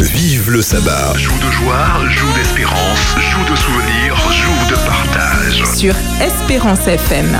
[0.00, 1.12] Vive le sabbat.
[1.14, 5.62] Joue de joie, joue d'espérance, joue de souvenirs, joue de partage.
[5.76, 7.38] Sur Espérance FM.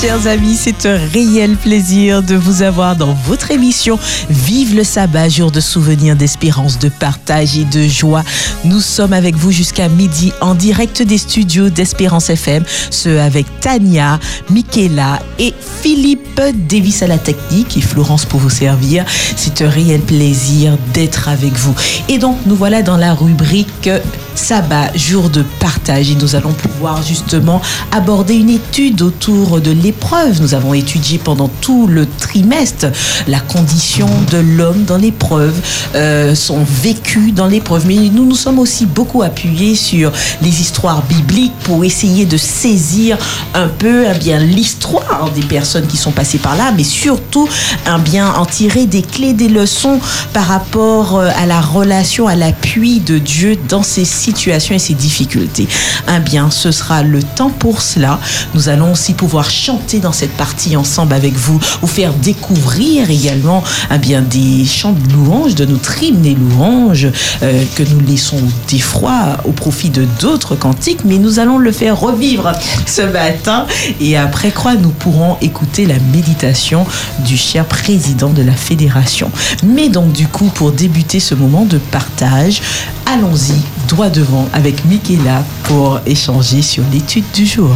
[0.00, 3.98] Chers amis, c'est un réel plaisir de vous avoir dans votre émission
[4.30, 8.22] Vive le sabbat, jour de souvenirs, d'espérance, de partage et de joie.
[8.64, 14.20] Nous sommes avec vous jusqu'à midi en direct des studios d'Espérance FM, ce avec Tania,
[14.50, 19.04] Michaela et Philippe Davis à la technique et Florence pour vous servir.
[19.34, 21.74] C'est un réel plaisir d'être avec vous.
[22.08, 23.90] Et donc, nous voilà dans la rubrique
[24.38, 27.60] sabbat, jour de partage et nous allons pouvoir justement
[27.90, 30.40] aborder une étude autour de l'épreuve.
[30.40, 32.86] Nous avons étudié pendant tout le trimestre
[33.26, 35.54] la condition de l'homme dans l'épreuve,
[35.96, 37.86] euh, son vécu dans l'épreuve.
[37.86, 43.18] Mais nous nous sommes aussi beaucoup appuyés sur les histoires bibliques pour essayer de saisir
[43.54, 47.48] un peu eh bien l'histoire des personnes qui sont passées par là, mais surtout
[47.86, 49.98] un bien en tirer des clés, des leçons
[50.32, 54.94] par rapport euh, à la relation, à l'appui de Dieu dans ces situations et ces
[54.94, 55.68] difficultés.
[56.06, 58.20] Un bien, ce sera le temps pour cela.
[58.54, 63.64] Nous allons aussi pouvoir chanter dans cette partie ensemble avec vous, vous faire découvrir également
[63.90, 67.08] un bien des chants de louanges, de notre hymne et louanges
[67.42, 71.72] euh, que nous laissons des froids au profit de d'autres cantiques, mais nous allons le
[71.72, 72.52] faire revivre
[72.86, 73.66] ce matin
[74.00, 76.86] et après quoi nous pourrons écouter la méditation
[77.20, 79.30] du cher président de la fédération.
[79.64, 82.60] Mais donc du coup pour débuter ce moment de partage,
[83.08, 83.54] allons-y
[83.88, 87.70] droit devant avec Michaela pour échanger sur l'étude du jour.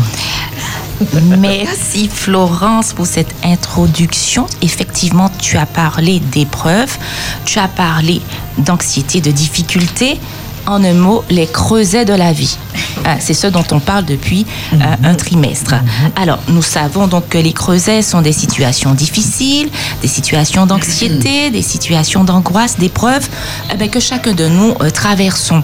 [1.38, 4.47] Merci Florence pour cette introduction.
[4.60, 6.97] Effectivement, tu as parlé d'épreuves,
[7.44, 8.20] tu as parlé
[8.58, 10.20] d'anxiété, de difficultés.
[10.66, 12.56] En un mot, les creusets de la vie.
[13.05, 15.74] Ah, C'est ce dont on parle depuis euh, un trimestre.
[16.14, 19.70] Alors, nous savons donc que les creusets sont des situations difficiles,
[20.02, 23.28] des situations d'anxiété, des situations d'angoisse, d'épreuves
[23.72, 25.62] eh ben, que chacun de nous euh, traversons.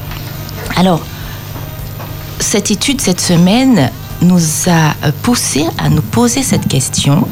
[0.76, 1.00] Alors,
[2.40, 3.90] cette étude cette semaine
[4.20, 7.26] nous a euh, poussé à nous poser cette question.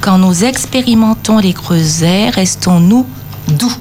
[0.00, 3.06] Quand nous expérimentons les creusets, restons-nous
[3.48, 3.72] doux?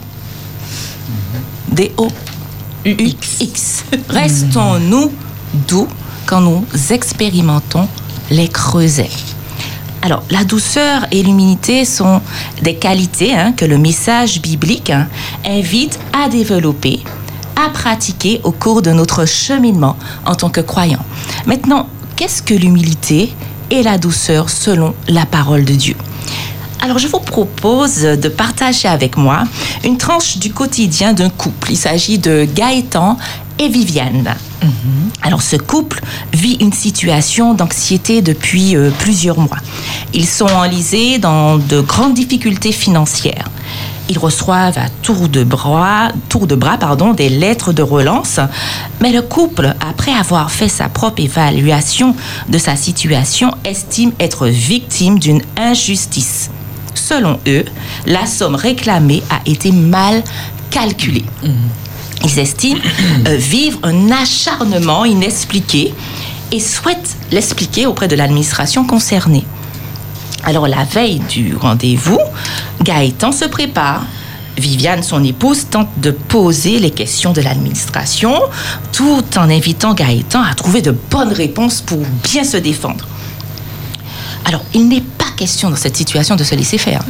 [4.09, 5.11] Restons-nous
[5.67, 5.87] doux
[6.25, 7.87] quand nous expérimentons
[8.29, 9.09] les creusets.
[10.01, 12.21] Alors, la douceur et l'humilité sont
[12.61, 15.07] des qualités hein, que le message biblique hein,
[15.45, 17.01] invite à développer,
[17.55, 21.03] à pratiquer au cours de notre cheminement en tant que croyant.
[21.45, 23.33] Maintenant, qu'est-ce que l'humilité
[23.71, 25.95] et la douceur selon la parole de Dieu?
[26.81, 29.43] Alors, je vous propose de partager avec moi
[29.83, 31.71] une tranche du quotidien d'un couple.
[31.71, 33.17] Il s'agit de Gaëtan
[33.59, 34.33] et Viviane.
[35.21, 36.01] Alors, ce couple
[36.33, 39.57] vit une situation d'anxiété depuis euh, plusieurs mois.
[40.13, 43.49] Ils sont enlisés dans de grandes difficultés financières.
[44.09, 48.39] Ils reçoivent à tour de bras, tour de bras pardon, des lettres de relance.
[49.01, 52.15] Mais le couple, après avoir fait sa propre évaluation
[52.47, 56.49] de sa situation, estime être victime d'une injustice.
[56.95, 57.65] Selon eux,
[58.05, 60.23] la somme réclamée a été mal
[60.69, 61.25] calculée.
[62.23, 62.81] Ils estiment
[63.27, 65.93] euh, vivre un acharnement inexpliqué
[66.51, 69.45] et souhaitent l'expliquer auprès de l'administration concernée.
[70.43, 72.19] Alors la veille du rendez-vous,
[72.81, 74.05] Gaëtan se prépare.
[74.57, 78.33] Viviane, son épouse, tente de poser les questions de l'administration
[78.91, 83.07] tout en invitant Gaëtan à trouver de bonnes réponses pour bien se défendre.
[84.43, 85.03] Alors, il n'est
[85.39, 87.01] question dans cette situation de se laisser faire.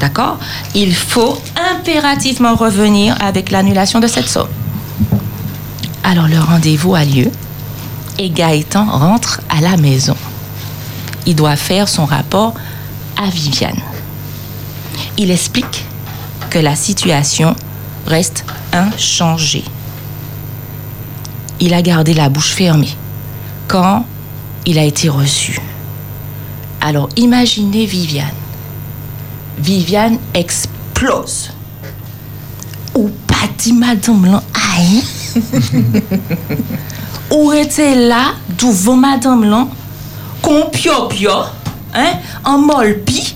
[0.00, 0.38] D'accord
[0.74, 1.38] Il faut
[1.74, 4.48] impérativement revenir avec l'annulation de cette somme.
[6.02, 7.30] Alors, le rendez-vous a lieu
[8.18, 10.16] et Gaëtan rentre à la maison.
[11.26, 12.54] Il doit faire son rapport
[13.22, 13.82] à Viviane.
[15.18, 15.84] Il explique
[16.48, 17.54] que la situation
[18.06, 19.64] reste inchangée.
[21.60, 22.96] Il a gardé la bouche fermée
[23.66, 24.06] quand
[24.64, 25.60] il a été reçu.
[26.80, 28.34] Alors imaginez Viviane.
[29.58, 31.50] Viviane explose.
[32.94, 34.42] Ou pas dit madame là,
[34.76, 35.02] aïe.
[37.30, 39.66] Ou était là, devant madame là,
[40.40, 41.30] qu'on pio pio,
[41.94, 42.12] hein,
[42.44, 43.34] en molpi.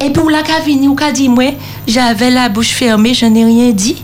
[0.00, 1.54] Et puis ou la ka vini, ou ka dit moi,
[1.86, 4.02] j'avais la bouche fermée, je n'ai rien dit.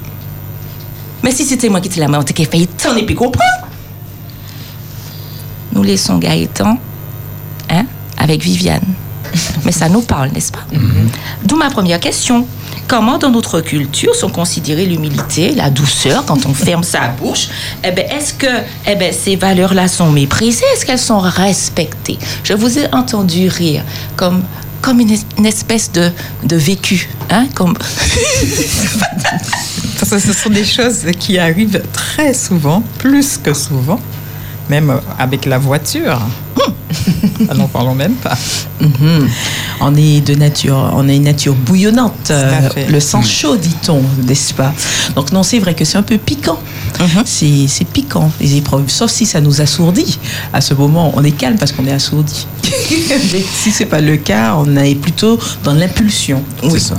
[1.22, 3.68] Mais si c'était moi qui étais la main, on t'aurait fait tant et puis comprendre.
[5.72, 6.78] Nous laissons Gaëtan,
[8.24, 8.80] avec Viviane.
[9.64, 10.64] Mais ça nous parle, n'est-ce pas
[11.44, 12.46] D'où ma première question.
[12.88, 17.48] Comment dans notre culture sont considérées l'humilité, la douceur quand on ferme sa bouche
[17.82, 18.46] eh ben, Est-ce que
[18.86, 23.82] eh ben, ces valeurs-là sont méprisées Est-ce qu'elles sont respectées Je vous ai entendu rire
[24.16, 24.42] comme
[24.82, 26.10] comme une, es- une espèce de,
[26.42, 27.08] de vécu.
[27.30, 27.72] Hein, comme...
[29.98, 33.98] Parce que ce sont des choses qui arrivent très souvent, plus que souvent,
[34.68, 36.20] même avec la voiture.
[37.50, 38.36] Ah, N'en parlons même pas.
[38.80, 39.28] Mhm.
[39.80, 44.54] On est de nature, on a une nature bouillonnante, euh, le sang chaud, dit-on, n'est-ce
[44.54, 44.72] pas?
[45.14, 46.58] Donc non, c'est vrai que c'est un peu piquant.
[47.26, 50.18] C'est c'est piquant les épreuves, sauf si ça nous assourdit.
[50.52, 52.46] À ce moment, on est calme parce qu'on est assourdi.
[53.32, 56.42] Mais si c'est pas le cas, on est plutôt dans l'impulsion.
[56.70, 56.96] C'est ça.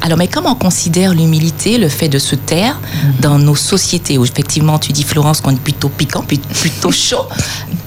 [0.00, 2.80] Alors, mais comment on considère l'humilité, le fait de se taire
[3.20, 4.16] dans nos sociétés?
[4.18, 7.26] Où effectivement tu dis Florence qu'on est plutôt piquant, plutôt chaud.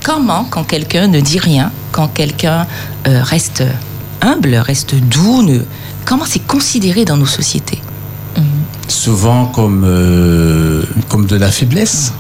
[0.03, 2.67] Comment, quand quelqu'un ne dit rien, quand quelqu'un
[3.07, 3.63] euh, reste
[4.21, 5.59] humble, reste doux, ne-
[6.05, 7.81] comment c'est considéré dans nos sociétés?
[8.87, 12.13] Souvent comme, euh, comme de la faiblesse.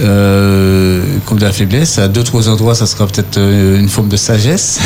[0.00, 1.98] Euh, comme de la faiblesse.
[1.98, 4.78] À d'autres endroits, ça sera peut-être euh, une forme de sagesse.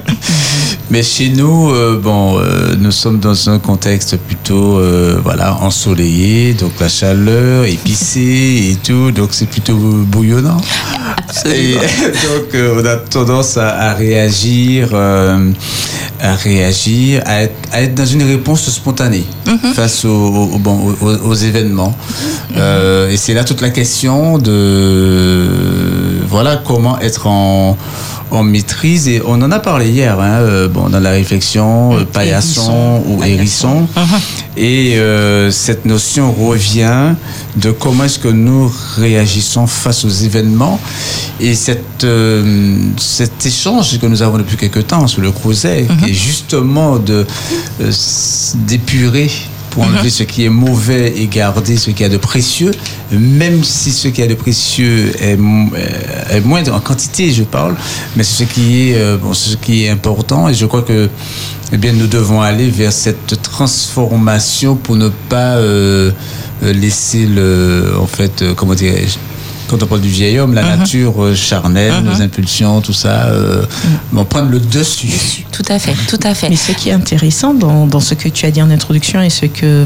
[0.90, 4.80] Mais chez nous, euh, bon, euh, nous sommes dans un contexte plutôt,
[5.22, 10.60] voilà, ensoleillé, donc la chaleur, épicée et tout, donc c'est plutôt bouillonnant.
[11.46, 15.50] Et donc, on a tendance à, à réagir, euh,
[16.20, 19.24] à réagir, à être, à être dans une réponse spontanée
[19.74, 21.94] face aux, aux- bon, aux, aux événements.
[22.56, 25.48] Euh, et c'est là toute la question de,
[26.28, 27.76] voilà, comment être en,
[28.30, 29.08] en maîtrise.
[29.08, 33.22] Et on en a parlé hier, hein, euh, bon, dans la réflexion, euh, paillasson ou
[33.22, 33.86] hérisson.
[34.56, 37.14] Et euh, cette notion revient
[37.56, 40.80] de comment est-ce que nous réagissons face aux événements.
[41.40, 46.10] Et cette, euh, cet échange que nous avons depuis quelque temps sur le creuset, qui
[46.10, 47.26] est justement de
[47.80, 47.92] euh,
[48.66, 49.30] d'épurer
[49.76, 52.70] pour enlever ce qui est mauvais et garder ce qui a de précieux,
[53.12, 57.74] même si ce qui a de précieux est, euh, est moins en quantité, je parle,
[58.16, 60.48] mais c'est ce qui est euh, bon, ce qui est important.
[60.48, 61.10] Et je crois que
[61.72, 66.10] eh bien, nous devons aller vers cette transformation pour ne pas euh,
[66.62, 69.18] euh, laisser le, en fait, comment dirais-je,
[69.68, 73.64] quand on parle du vieil homme, la nature euh, charnelle, nos impulsions, tout ça, euh,
[74.12, 75.44] vont prendre le dessus.
[75.52, 76.48] Tout à fait, tout à fait.
[76.48, 79.30] Mais ce qui est intéressant dans, dans ce que tu as dit en introduction et
[79.30, 79.84] ce que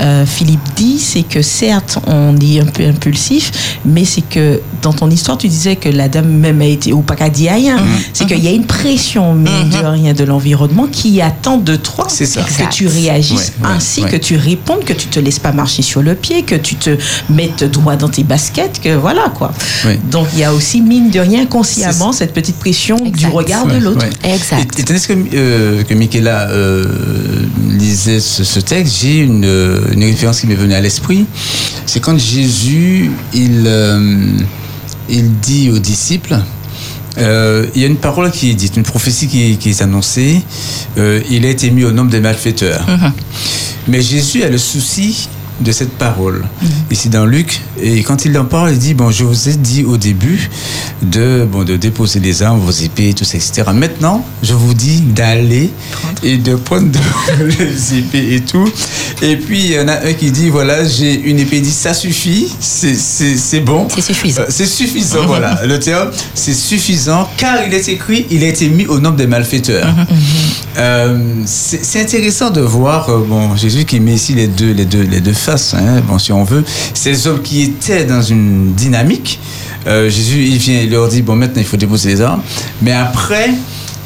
[0.00, 4.92] euh, Philippe dit, c'est que certes, on est un peu impulsif, mais c'est que dans
[4.92, 7.78] ton histoire, tu disais que la dame même a été, ou pas qu'à dire rien,
[8.12, 12.06] c'est qu'il y a une pression, mine de rien, de l'environnement qui attend de toi
[12.06, 12.70] que Exact.
[12.72, 14.10] tu réagisses Ouais, ouais, ainsi, ouais.
[14.10, 16.96] que tu répondes, que tu te laisses pas marcher sur le pied, que tu te
[17.28, 19.52] mettes droit dans tes baskets, que voilà quoi.
[19.86, 19.98] Oui.
[20.10, 23.76] Donc il y a aussi, mine de rien, consciemment, cette petite pression du regard de
[23.76, 24.06] l'autre.
[24.24, 24.34] ouais.
[24.34, 24.78] Exact.
[24.78, 26.84] Et, et tandis que, euh, que Michaela euh,
[27.68, 31.26] lisait ce, ce texte, j'ai une, euh, une référence qui m'est venue à l'esprit.
[31.86, 34.32] C'est quand Jésus, il, euh,
[35.08, 36.38] il dit aux disciples,
[37.18, 40.40] euh, il y a une parole qui est dite, une prophétie qui, qui est annoncée,
[40.96, 42.86] euh, il a été mis au nombre des malfaiteurs.
[43.88, 45.28] Mais Jésus a le souci
[45.60, 46.44] de cette parole.
[46.90, 49.84] Ici dans Luc, et quand il en parle, il dit, bon, je vous ai dit
[49.84, 50.48] au début
[51.02, 53.62] de, bon, de déposer les armes, vos épées, tout ça, etc.
[53.74, 55.70] Maintenant, je vous dis d'aller
[56.22, 58.68] et de prendre de- les épées et tout.
[59.22, 61.70] Et puis, il y en a un qui dit, voilà, j'ai une épée, il dit,
[61.70, 63.86] ça suffit, c'est- bon.
[63.90, 64.42] C'est suffisant.
[64.42, 65.60] Euh, C'est suffisant, voilà.
[65.66, 69.26] Le terme, c'est suffisant, car il est écrit, il a été mis au nombre des
[69.26, 69.94] malfaiteurs.
[70.78, 75.02] Euh, c'est intéressant de voir, euh, bon, Jésus qui met ici les deux, les deux,
[75.02, 75.32] les deux
[75.74, 76.64] hein, bon, si on veut.
[76.94, 79.40] Ces hommes qui étaient dans une dynamique,
[79.86, 82.42] euh, Jésus, il vient, il leur dit, bon, maintenant, il faut déposer les armes.
[82.82, 83.50] Mais après,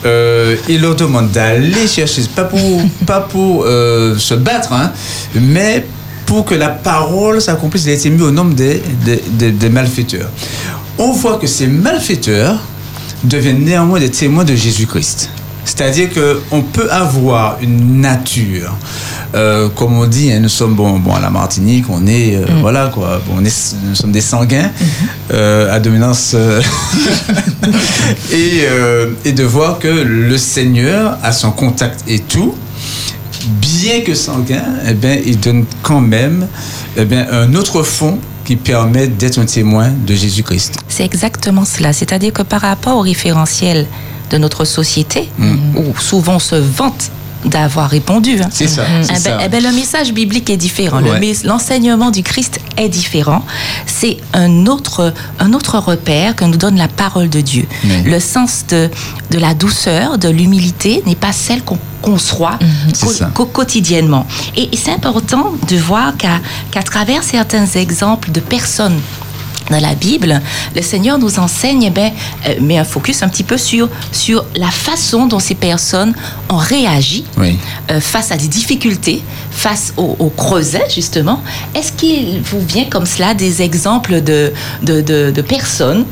[0.07, 4.93] euh, il leur demande d'aller chercher, pas pour, pas pour euh, se battre, hein,
[5.35, 5.85] mais
[6.27, 7.85] pour que la parole s'accomplisse.
[7.85, 8.83] Il a été mis au des-
[9.53, 10.31] des malfaiteurs.
[10.99, 12.59] On voit que ces malfaiteurs
[13.25, 15.29] deviennent néanmoins des témoins de Jésus-Christ.
[15.65, 18.77] C'est-à-dire qu'on peut avoir une nature,
[19.35, 22.45] euh, comme on dit, hein, nous sommes bon, bon à la Martinique, on est euh,
[22.61, 24.71] voilà quoi, bon, on est, nous sommes des sanguins
[25.33, 26.37] euh, à dominance
[28.33, 28.65] et,
[29.25, 32.55] et de voir que le Seigneur a son contact et tout,
[33.49, 36.47] bien que sanguin, eh ben, il donne quand même
[36.97, 40.79] eh ben, un autre fond qui permet d'être un témoin de Jésus-Christ.
[40.89, 41.93] C'est exactement cela.
[41.93, 43.87] C'est-à-dire que par rapport au référentiel
[44.31, 45.29] de notre société,
[45.77, 47.11] où souvent on se vante
[47.45, 48.85] d'avoir répondu, hein, C'est ça.
[48.89, 51.03] eh c'est ben, eh ben, le message biblique est différent.
[51.03, 51.33] Ouais.
[51.45, 53.45] L'enseignement du Christ est différent.
[53.85, 57.67] C'est un autre, un autre repère que nous donne la parole de Dieu.
[58.07, 58.89] Le sens de,
[59.31, 62.59] de la douceur, de l'humilité n'est pas celle qu'on conçoit
[63.35, 64.27] qu'au- quotidiennement.
[64.57, 66.41] Et, et c'est important de voir qu'à
[66.71, 68.99] qu'à travers certains exemples de personnes
[69.71, 70.41] dans la Bible,
[70.77, 72.13] le Seigneur nous enseigne, eh ben,
[72.49, 76.15] euh, met un focus un petit peu sur, sur la façon dont ces personnes
[76.51, 77.57] ont réagi Oui.
[77.91, 81.41] euh, face à des difficultés, face au, au creuset, justement.
[81.75, 84.53] Est-ce qu'il vous vient comme cela des exemples de,
[84.83, 86.05] de, de- de personnes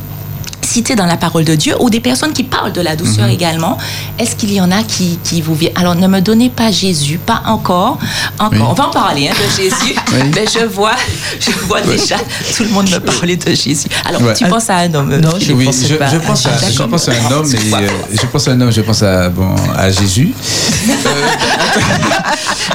[0.73, 3.33] citées dans la parole de Dieu ou des personnes qui parlent de la douceur Mhm.
[3.33, 3.79] également
[4.19, 7.19] Est-ce qu'il y en a qui, qui vous viennent Alors, ne me donnez pas Jésus,
[7.19, 7.99] pas encore.
[8.38, 8.52] Encore.
[8.52, 8.59] Oui.
[8.71, 9.95] On va en parler hein, de Jésus.
[10.12, 10.19] Oui.
[10.35, 10.93] Mais je vois,
[11.41, 12.17] je vois déjà
[12.57, 13.88] tout le monde me parler de Jésus.
[14.07, 14.35] Alors, Ouais.
[14.35, 16.57] tu penses à un homme Non, Philippe je oui, pensais je, pas je pense à,
[16.59, 16.73] Jésus.
[16.79, 17.88] je pense à un homme, et, euh,
[18.21, 20.33] je pense à un homme, je pense à, bon, à Jésus.
[21.07, 21.29] Euh,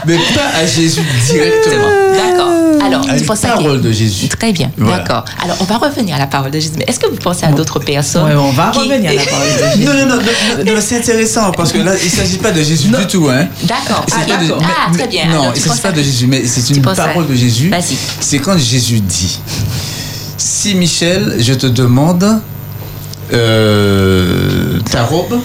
[0.05, 1.87] mais pas à Jésus directement.
[2.15, 2.51] D'accord.
[2.85, 4.27] Alors, À tu une penses à qui parole de Jésus.
[4.29, 4.99] Très bien, Voilà.
[4.99, 5.25] d'accord.
[5.43, 6.73] Alors, on va revenir à la parole de Jésus.
[6.77, 7.79] Mais est-ce que vous pensez à d'autres
[8.25, 9.85] Ouais, on va qui- revenir à la parole de Jésus.
[9.85, 12.51] Non, non, non, non, non, non, c'est intéressant parce que là, il ne s'agit pas
[12.51, 13.27] de Jésus du tout.
[13.29, 13.47] Hein.
[13.63, 14.05] D'accord.
[14.11, 15.25] Ah, pas de- Ah, très bien.
[15.27, 17.69] Non, Alors, il ne s'agit pas de Jésus, mais c'est une parole de Jésus.
[17.69, 17.95] Vas-y.
[18.19, 19.39] C'est quand Jésus dit
[20.37, 22.39] Si Michel, je te demande
[23.33, 25.39] euh, ta robe.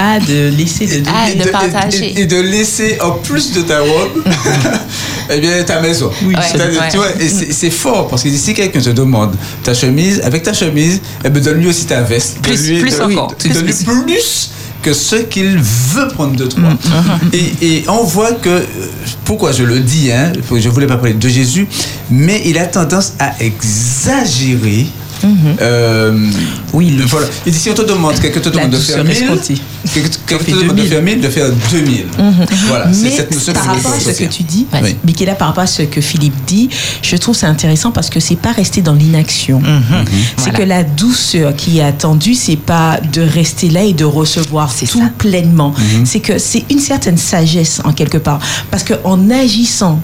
[0.00, 2.12] Ah, de laisser de Ah, de partager.
[2.16, 4.22] Et, et de laisser en plus de ta robe,
[5.30, 6.08] eh bien ta maison.
[6.22, 6.88] Oui, Ouais, C'est-à-dire, ouais.
[6.90, 10.52] tu vois, et c'est fort parce que si quelqu'un te demande ta chemise, avec ta
[10.52, 12.38] chemise, eh bien donne-lui aussi ta veste.
[12.42, 13.34] Plus- plus encore.
[13.36, 14.02] tu Plus, donnes-lui plus.
[14.04, 14.50] plus
[14.82, 16.62] que ce qu'il veut prendre de toi.
[16.62, 18.62] Mm, et, et on voit que, euh,
[19.24, 21.66] pourquoi je le dis, hein, je voulais pas parler de Jésus,
[22.08, 24.86] mais il a tendance à exagérer.
[25.60, 26.30] Euh,
[26.72, 27.26] Oui, le- voilà.
[27.46, 29.62] Il dit si on te demande, quelqu'un te demande de faire douceur 1000, escomptée.
[29.94, 30.88] quelqu'un te demande de 2000.
[30.88, 32.04] faire 1000, de faire 2000.
[32.68, 34.96] Voilà, c'est cette notion par que rapport à ce que tu dis, Oui.
[35.04, 36.68] Michaela, par rapport à ce que Philippe dit,
[37.02, 39.60] je trouve ça intéressant parce que c'est pas rester dans l'inaction.
[40.36, 40.58] C'est Voilà.
[40.58, 44.86] que la douceur qui est attendue, c'est pas de rester là et de recevoir C'est
[44.86, 45.10] tout ça.
[45.18, 45.74] pleinement.
[46.04, 48.38] C'est que c'est une certaine sagesse en quelque part.
[48.70, 50.00] Parce que en agissant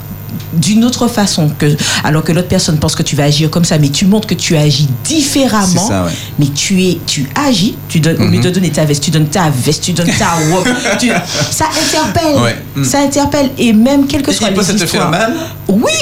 [0.52, 3.78] d'une autre façon que alors que l'autre personne pense que tu vas agir comme ça
[3.78, 6.10] mais tu montres que tu agis différemment C'est ça, ouais.
[6.38, 9.26] mais tu es tu agis tu donnes au lieu de donner ta veste tu donnes
[9.28, 11.10] ta veste tu donnes ta robe tu-
[11.50, 12.56] ça interpelle Ouais.
[12.76, 12.84] Mm.
[12.84, 15.34] ça interpelle et même quel que soit Il les te faire mal.
[15.68, 15.92] oui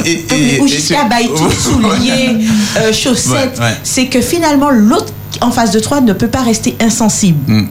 [0.60, 2.36] ou jusqu'à bailler tout souliers
[2.78, 3.76] euh, chaussettes ouais.
[3.82, 7.66] c'est que finalement l'autre en face de toi ne peut pas rester insensible Mm.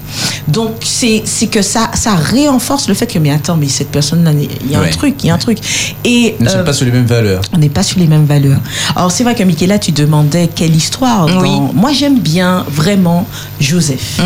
[0.48, 4.32] donc c'est que ça ça renforce le fait que mais attends mais cette personne là
[4.34, 4.88] il y a Ouais.
[4.88, 5.60] un truc il y a un truc
[6.04, 7.42] et Nous ne euh, pas sur les mêmes valeurs.
[7.54, 8.60] on n'est pas sur les mêmes valeurs.
[8.96, 11.26] Alors c'est vrai que Michaela, tu demandais quelle histoire.
[11.28, 11.72] dans-.
[11.74, 13.28] Moi j'aime bien vraiment
[13.60, 14.20] Joseph.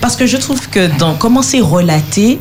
[0.00, 2.40] Parce que je trouve que dans comment c'est relaté,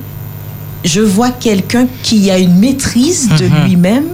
[0.84, 4.06] je vois quelqu'un qui a une maîtrise de lui-même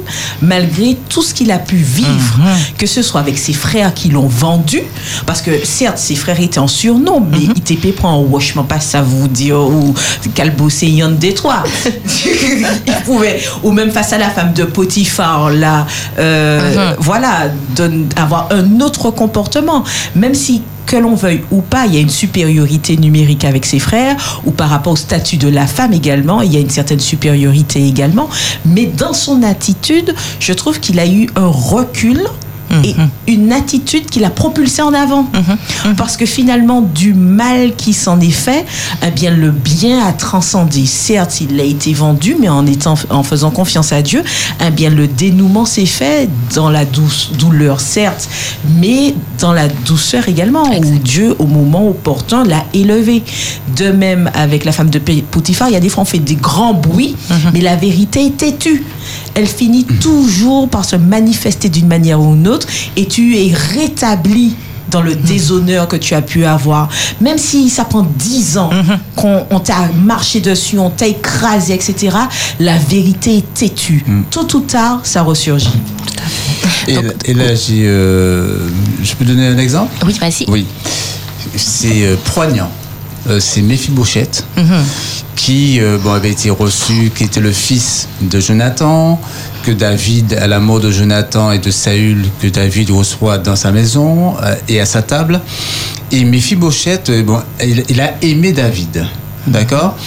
[0.41, 2.39] malgré tout ce qu'il a pu vivre,
[2.77, 4.81] que ce soit avec ses frères qui l'ont vendu,
[5.25, 9.01] parce que certes ses frères étaient en surnom, mais ITP prend un washman pas ça
[9.01, 9.93] vous dire ou
[10.36, 11.63] calbossé Yann Détroit.
[12.88, 15.86] Il pouvait, ou même face à la femme de Potiphar, là,
[16.19, 19.83] euh, voilà, donne- avoir un autre comportement,
[20.15, 23.77] même si que l'on veuille ou pas, il y a une supériorité numérique avec ses
[23.77, 27.00] frères, ou par rapport au statut de la femme également, il y a une certaine
[27.00, 28.29] supériorité également.
[28.65, 32.22] Mais dans son attitude, je trouve qu'il a eu un recul
[32.83, 32.95] et
[33.27, 35.25] une attitude qui l'a propulsé en avant.
[35.97, 38.65] Parce que finalement, du mal qui s'en est fait,
[39.05, 40.86] eh bien, le bien a transcendé.
[40.86, 44.24] Certes, il a été vendu, mais en, étant, en faisant confiance à Dieu,
[44.65, 48.29] eh bien, le dénouement s'est fait dans la douce, douleur, certes,
[48.79, 53.24] mais dans la douceur également, où Dieu, au moment opportun, l'a élevé.
[53.75, 56.36] De même, avec la femme de Potiphar, il y a des fois, on fait des
[56.36, 57.15] grands bruits,
[57.53, 58.83] mais la vérité est têtue.
[59.34, 64.56] Elle finit toujours par se manifester d'une manière ou d'une autre, et tu es rétabli
[64.90, 66.88] dans le déshonneur que tu as pu avoir.
[67.20, 68.70] Même si ça prend dix ans
[69.16, 72.16] qu'on on t'a marché dessus, on t'a écrasé, etc.,
[72.60, 74.06] la vérité est têtue.
[74.32, 75.74] Tôt ou tard, ça ressurgit.
[76.88, 76.96] Et,
[77.26, 78.70] et là, j'ai, euh,
[79.04, 79.92] je peux donner un exemple?
[80.06, 80.46] Oui, vas-y.
[80.48, 80.66] Oui.
[81.56, 82.70] C'est euh, poignant.
[83.29, 84.46] Euh, c'est Méphibosheth
[85.36, 89.19] qui euh, bon, avait été reçu, qui était le fils de Jonathan,
[89.63, 93.72] que David, à la mort de Jonathan et de Saül, que David reçoit dans sa
[93.72, 95.41] maison euh, et à sa table.
[96.12, 99.05] Et Méphibosheth, euh, bon, il, il a aimé David,
[99.46, 99.98] d'accord?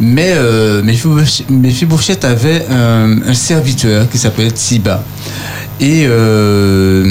[0.00, 5.04] Mais euh, Méphibosheth avait un, un serviteur qui s'appelait Tsiba.
[5.78, 7.04] Et euh,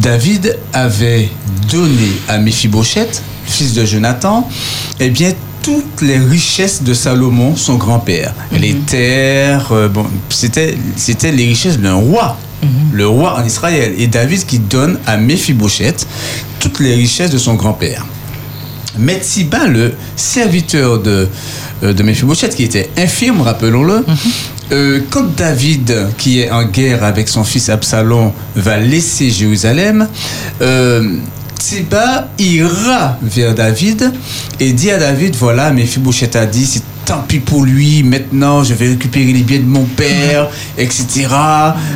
[0.00, 1.28] David avait
[1.70, 4.48] donné à Méphibosheth, fils de Jonathan,
[5.00, 5.32] eh bien,
[5.62, 8.34] toutes les richesses de Salomon, son grand-père.
[8.52, 10.74] Les terres, euh, bon, c'était,
[11.24, 12.36] les richesses d'un roi,
[12.92, 13.94] le roi en Israël.
[13.98, 16.06] Et David qui donne à Méphibosheth
[16.58, 18.04] toutes les richesses de son grand-père.
[18.98, 21.28] Mais Tsiba, le serviteur de,
[21.82, 24.04] euh, de Méphibosheth, qui était infirme, rappelons-le,
[24.72, 30.08] euh, quand David, qui est en guerre avec son fils Absalom, va laisser Jérusalem,
[30.60, 31.16] euh,
[31.62, 34.12] Tsiba ira vers David
[34.58, 38.74] et dit à David, voilà, Mephibosheth a dit, c'est tant pis pour lui, maintenant je
[38.74, 41.28] vais récupérer les biens de mon père, etc.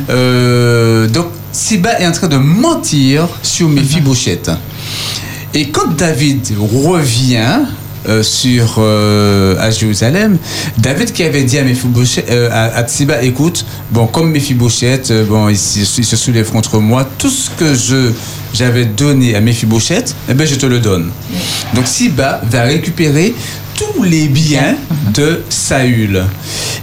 [0.09, 4.49] Euh, donc Tsiba est en train de mentir sur Mephibosheth.
[5.53, 7.59] Et quand David revient
[8.07, 10.37] euh, sur euh, à Jérusalem,
[10.77, 15.49] David qui avait dit à Mephibosheth, euh, à, Tsiba, écoute, bon comme Mephibosheth, euh, bon
[15.49, 18.11] il, se- soulève contre moi, tout ce que je
[18.53, 21.11] j'avais donné à Mephibosheth, eh ben je te le donne.
[21.73, 23.35] Donc Tsiba va récupérer
[23.75, 24.75] tous les biens
[25.13, 26.23] de Saül.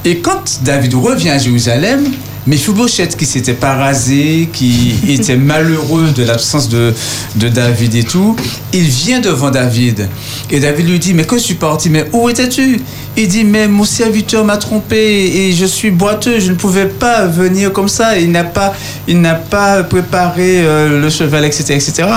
[0.05, 2.05] Et quand David revient à Jérusalem,
[2.47, 6.93] Mephibosheth qui s'était pas rasé, qui était malheureux de l'absence de,
[7.37, 8.37] de David et tout,
[8.73, 10.09] il vient devant David.
[10.51, 12.81] Et David lui dit, mais quand je suis parti, mais où étais-tu?
[13.17, 17.27] Il dit, mais mon serviteur m'a trompé et je suis boiteux, je ne pouvais pas
[17.27, 18.19] venir comme ça.
[18.19, 18.75] Il n'a pas,
[19.07, 22.09] il n'a pas préparé euh, le cheval, etc., etc.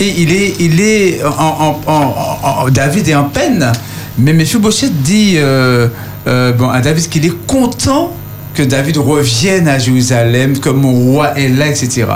[0.00, 3.70] Et il est, il est en, en- en- en- David est en peine.
[4.18, 5.88] Mais Mephibosheth dit euh,
[6.26, 8.12] euh, bon, à David qu'il est content
[8.54, 12.06] que David revienne à Jérusalem, que mon roi est là, etc.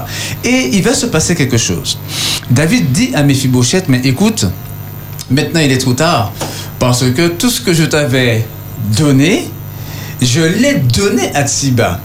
[0.45, 1.99] Et il va se passer quelque chose.
[2.51, 4.47] David dit à Mephibosheth, mais écoute,
[5.31, 6.33] maintenant il est trop tard,
[6.79, 8.47] parce que tout ce que je t'avais
[8.97, 9.49] donné,
[10.21, 12.01] je l'ai donné à Tsiba.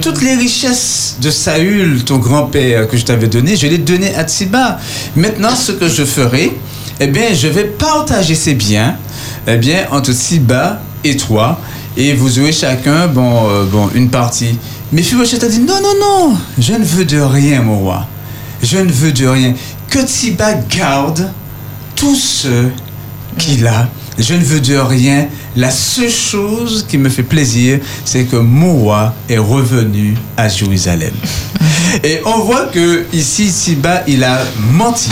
[0.00, 4.24] Toutes les richesses de Saül, ton grand-père, que je t'avais donné, je l'ai donné à
[4.24, 4.78] Tsiba.
[5.16, 6.56] Maintenant, ce que je ferai,
[7.00, 8.96] eh bien, je vais partager ces biens,
[9.46, 11.60] eh bien, entre Tsiba et toi,
[11.98, 14.56] et vous aurez chacun, bon, euh, bon, une partie.
[14.92, 18.06] Mais Mephibosheth a dit, non, non, non, je ne veux de rien, mon roi.
[18.62, 19.54] Je ne veux de rien.
[19.90, 21.30] Que Tsiba garde
[21.96, 22.68] tout ce
[23.36, 23.88] qu'il a.
[24.16, 25.26] Je ne veux de rien.
[25.56, 31.12] La seule chose qui me fait plaisir, c'est que mon roi est revenu à Jérusalem.
[32.04, 34.40] Et on voit que ici, Siba, il a
[34.72, 35.08] menti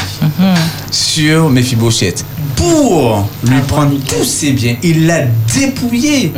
[0.91, 4.77] sur Mephibosheth pour lui prendre tous ses biens.
[4.83, 5.23] Il l'a
[5.59, 6.33] dépouillé.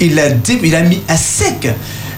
[0.00, 1.68] Il l'a dé- il a mis à sec.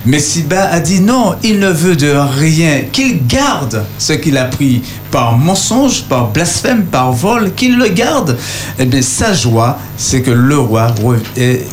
[0.04, 4.46] Mais Siba a dit non, il ne veut de rien, qu'il garde ce qu'il a
[4.46, 8.37] pris par mensonge, par blasphème, par vol, qu'il le garde.
[8.79, 10.92] Eh bien, sa joie, c'est que le roi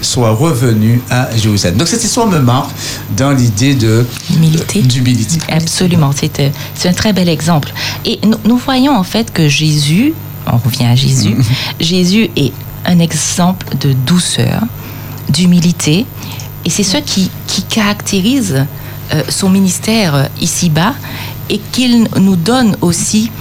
[0.01, 1.77] soit revenu à Jérusalem.
[1.77, 2.69] Donc, cette histoire me marque
[3.17, 4.81] dans l'idée de Humilité.
[4.81, 5.39] d'humilité.
[5.49, 7.73] Absolument, c'est euh, c'est un très bel exemple.
[8.05, 10.13] Et nous, nous voyons en fait que Jésus,
[10.45, 11.35] on revient à Jésus,
[11.79, 12.51] Jésus est
[12.85, 14.61] un exemple de douceur,
[15.29, 16.05] d'humilité,
[16.69, 17.31] et c'est ce qui,
[17.67, 18.63] caractérise
[19.11, 20.93] euh, son ministère euh, ici-bas,
[21.49, 23.31] et qu'il nous donne aussi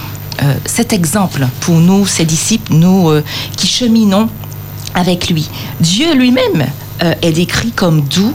[0.42, 3.10] euh, cet exemple pour nous, ses disciples, nous
[3.54, 4.30] qui cheminons
[4.94, 5.46] avec lui.
[5.78, 6.64] Dieu lui-même
[7.20, 8.32] est décrit comme doux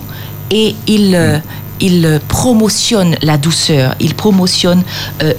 [0.51, 4.83] et il, promotionne la douceur, il promotionne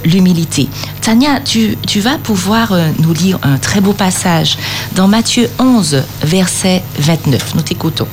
[0.03, 0.67] l'humilité.
[1.01, 4.57] Tania, tu, vas pouvoir nous lire un très beau passage
[4.95, 7.55] dans Matthieu 11, verset 29.
[7.55, 8.07] Nous t'écoutons.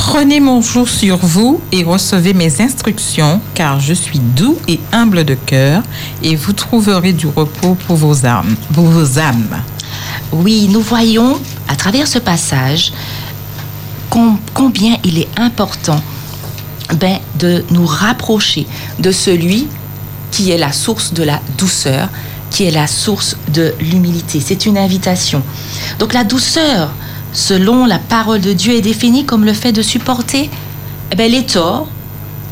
[0.00, 5.24] Prenez mon joug sur vous et recevez mes instructions, car je suis doux et humble
[5.24, 5.82] de cœur,
[6.22, 8.54] et vous trouverez du repos pour vos âmes.
[8.72, 9.60] Pour vos âmes.
[10.32, 12.92] Oui, nous voyons à travers ce passage
[14.08, 16.00] com- combien il est important
[16.94, 18.66] ben, de nous rapprocher
[19.00, 19.66] de celui
[20.30, 22.08] qui est la source de la douceur,
[22.50, 24.40] qui est la source de l'humilité.
[24.40, 25.42] C'est une invitation.
[25.98, 26.92] Donc la douceur,
[27.32, 30.50] selon la parole de Dieu, est définie comme le fait de supporter
[31.10, 31.88] eh ben, les torts,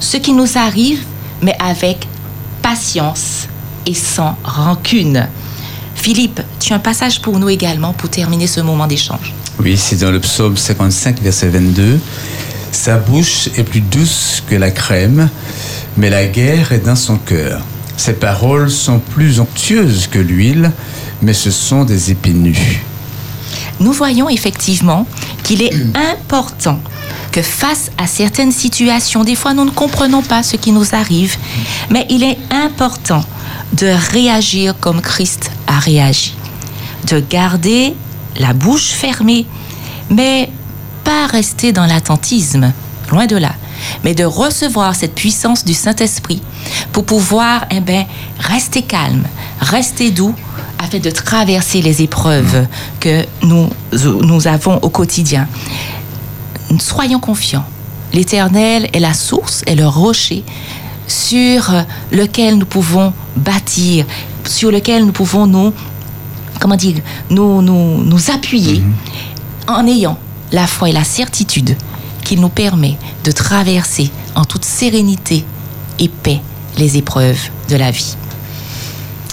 [0.01, 1.03] ce qui nous arrive,
[1.43, 2.07] mais avec
[2.62, 3.49] patience
[3.87, 5.29] et sans rancune.
[5.95, 9.35] Philippe, tu as un passage pour nous également pour terminer ce moment d'échange.
[9.59, 11.99] Oui, c'est dans le psaume 55, verset 22.
[12.73, 15.31] Sa bouche est plus douce que la crème,
[15.97, 17.62] mais la guerre est dans son cœur.
[17.97, 20.73] Ses paroles sont plus onctueuses que l'huile,
[21.23, 22.85] mais ce sont des épées nues.
[23.81, 25.07] Nous voyons effectivement
[25.42, 26.81] qu'il est important
[27.33, 31.37] que face à certaines situations, des fois nous ne comprenons pas ce qui nous arrive,
[31.90, 33.23] mais il est important
[33.75, 36.35] de réagir comme Christ a réagi,
[37.09, 37.95] de garder
[38.38, 39.47] la bouche fermée,
[40.11, 40.51] mais
[41.05, 42.73] pas rester dans l'attentisme,
[43.11, 43.53] loin de là,
[44.05, 46.42] mais de recevoir cette puissance du Saint-Esprit
[46.92, 48.05] pour pouvoir eh ben,
[48.38, 49.25] rester calme,
[49.61, 50.35] rester doux,
[50.79, 52.67] afin de traverser les épreuves
[53.01, 55.49] que nous, nous avons au quotidien.
[56.79, 57.65] Soyons confiants.
[58.12, 60.45] L'Éternel est la source, est le rocher
[61.07, 61.73] sur
[62.11, 64.05] lequel nous pouvons bâtir,
[64.45, 65.73] sur lequel nous pouvons nous,
[66.61, 66.97] comment dire,
[67.31, 68.83] nous, nous, nous appuyer
[69.69, 70.19] en ayant
[70.53, 71.77] la foi et la certitude
[72.25, 75.45] qu'il nous permet de traverser en toute sérénité
[75.99, 76.41] et paix
[76.77, 78.17] les épreuves de la vie.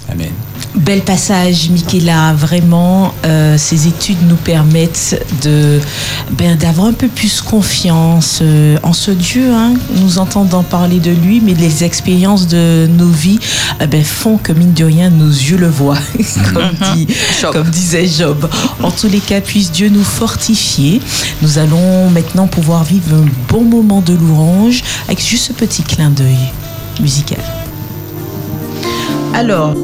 [0.10, 0.32] Amen.
[0.76, 2.34] Bel passage, Michaela.
[2.34, 5.80] Vraiment, euh, ces études nous permettent de
[6.32, 9.52] ben, d'avoir un peu plus confiance euh, en ce Dieu.
[9.54, 9.74] Hein.
[10.02, 13.40] Nous entendons parler de lui, mais les expériences de nos vies
[13.82, 16.00] eh ben, font que mine de rien, nos yeux le voient,
[16.54, 17.08] comme, dit-
[17.40, 17.54] Job.
[17.54, 18.50] comme disait Job.
[18.82, 21.02] En tous les cas, puisse Dieu nous fortifier.
[21.44, 26.10] Nous allons maintenant pouvoir vivre un bon moment de louange avec juste ce petit clin
[26.10, 26.52] d'œil
[27.00, 27.40] musical.
[29.36, 29.76] Alors,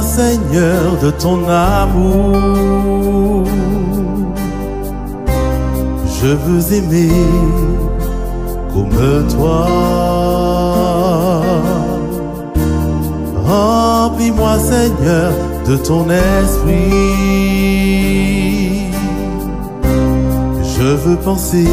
[0.00, 3.44] Seigneur, de ton amour.
[6.20, 7.10] Je veux aimer
[8.72, 9.66] comme toi.
[13.44, 15.32] Remplis-moi, Seigneur,
[15.68, 17.32] de ton esprit.
[20.76, 21.68] Je veux penser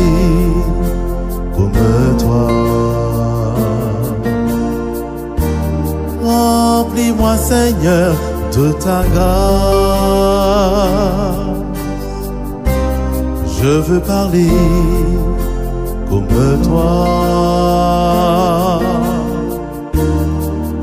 [7.20, 8.16] Remplis-moi, Seigneur,
[8.56, 9.60] de ta grâce.
[13.62, 14.48] Je veux parler
[16.10, 16.28] comme
[16.64, 16.96] toi.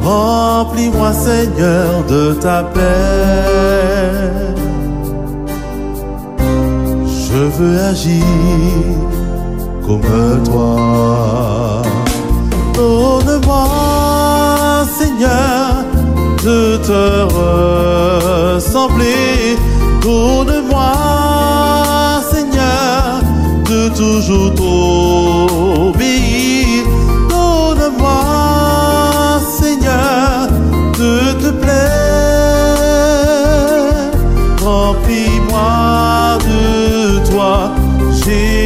[0.02, 2.82] Remplis-moi, Seigneur, de ta paix.
[7.06, 8.24] Je veux agir
[9.86, 10.02] comme
[10.44, 11.82] toi.
[12.74, 13.66] Donne-moi,
[14.98, 15.65] Seigneur,
[16.46, 17.02] de te
[18.54, 19.56] ressembler.
[20.00, 20.92] Donne-moi,
[22.32, 23.20] Seigneur,
[23.70, 26.04] de toujours t'obéir.
[27.28, 28.20] Donne-moi,
[29.60, 30.48] Seigneur,
[31.00, 32.76] de te plaire.
[34.64, 36.60] Remplis-moi de
[37.28, 37.56] toi,
[38.24, 38.65] Jésus.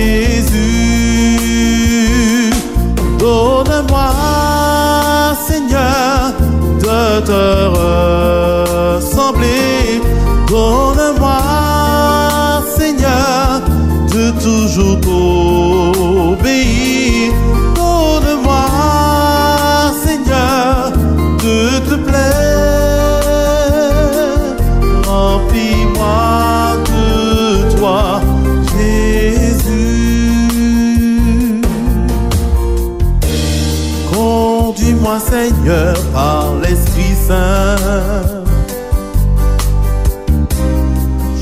[7.20, 8.49] De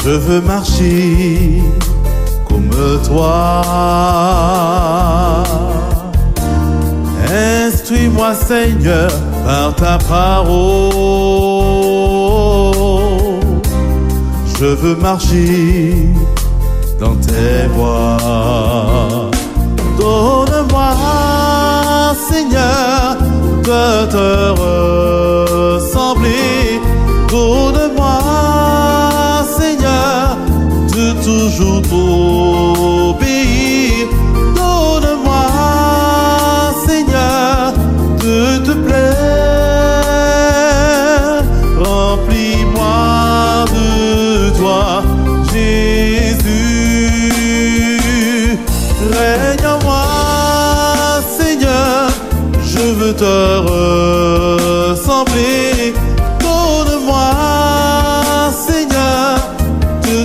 [0.09, 1.63] Je veux marcher
[2.49, 2.71] comme
[3.07, 3.63] toi.
[7.31, 9.11] Instruis-moi, Seigneur,
[9.45, 10.49] par ta parole.
[14.59, 16.09] Je veux marcher
[16.99, 19.29] dans tes voies.
[20.01, 20.91] Donne-moi,
[22.31, 23.19] Seigneur,
[23.63, 24.29] de te
[25.77, 26.81] ressembler.
[27.31, 27.98] Donne-moi,
[31.59, 33.19] toujours t'obéir.
[34.55, 35.47] Donne-moi,
[36.87, 37.73] Seigneur,
[38.23, 39.09] de te plaire.
[41.83, 43.89] Remplis-moi de
[44.59, 45.03] toi,
[45.53, 46.53] Jésus.
[49.13, 50.07] Règne en moi,
[51.39, 51.99] Seigneur,
[52.73, 53.37] je veux te
[54.95, 55.95] ressembler.
[56.41, 57.31] Donne-moi,
[58.67, 59.39] Seigneur,
[60.03, 60.25] de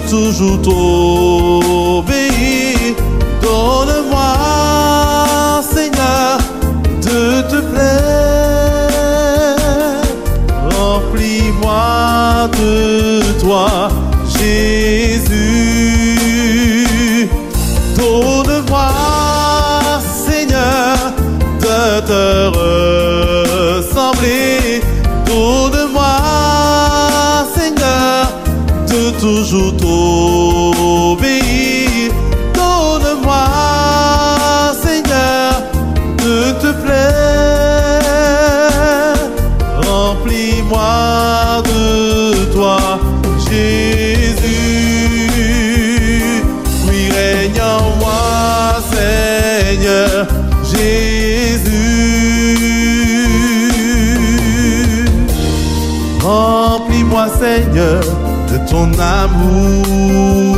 [58.99, 60.57] amour.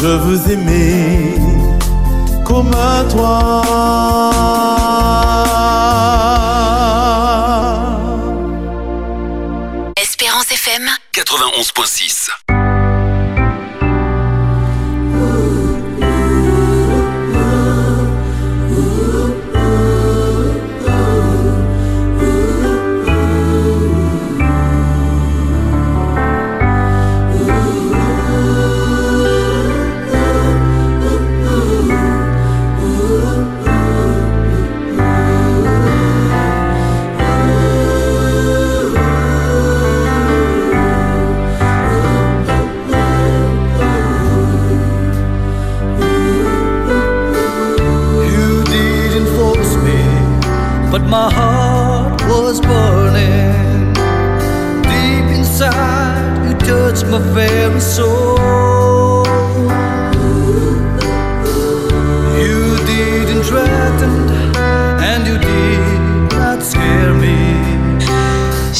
[0.00, 1.34] Je veux aimer
[2.44, 2.74] comme
[3.10, 3.62] toi.
[9.96, 10.50] Espérance
[11.14, 12.13] 91.6.
[51.14, 53.92] my heart was burning.
[54.82, 58.33] Deep inside, you touched my very soul.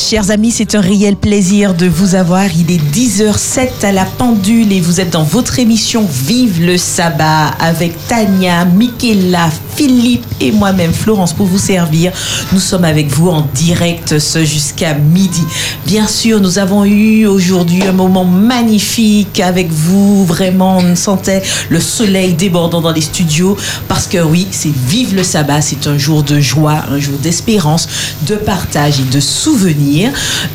[0.06, 2.44] Chers amis, c'est un réel plaisir de vous avoir.
[2.54, 7.46] Il est 10h07 à la pendule et vous êtes dans votre émission Vive le sabbat
[7.58, 12.12] avec Tania, Michaela, Philippe et moi-même Florence pour vous servir.
[12.52, 15.42] Nous sommes avec vous en direct jusqu'à midi.
[15.86, 20.26] Bien sûr, nous avons eu aujourd'hui un moment magnifique avec vous.
[20.26, 23.56] Vraiment, on sentait le soleil débordant dans les studios
[23.88, 25.62] parce que oui, c'est Vive le sabbat.
[25.62, 27.88] C'est un jour de joie, un jour d'espérance,
[28.26, 29.93] de partage et de souvenirs.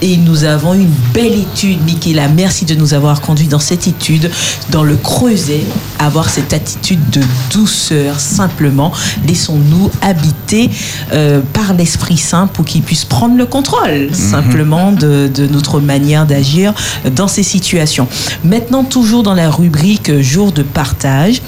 [0.02, 2.28] Et nous avons une belle étude, Michaela.
[2.28, 4.30] Merci de nous avoir conduits dans cette étude,
[4.69, 5.63] dans le creuset,
[5.99, 7.21] avoir cette attitude de
[7.52, 8.91] douceur simplement.
[9.28, 10.69] Laissons-nous habiter
[11.13, 16.25] euh, par l'Esprit Saint pour qu'il puisse prendre le contrôle simplement de, de notre manière
[16.25, 16.73] d'agir
[17.15, 18.08] dans ces situations.
[18.43, 21.41] Maintenant, toujours dans la rubrique jour de partage.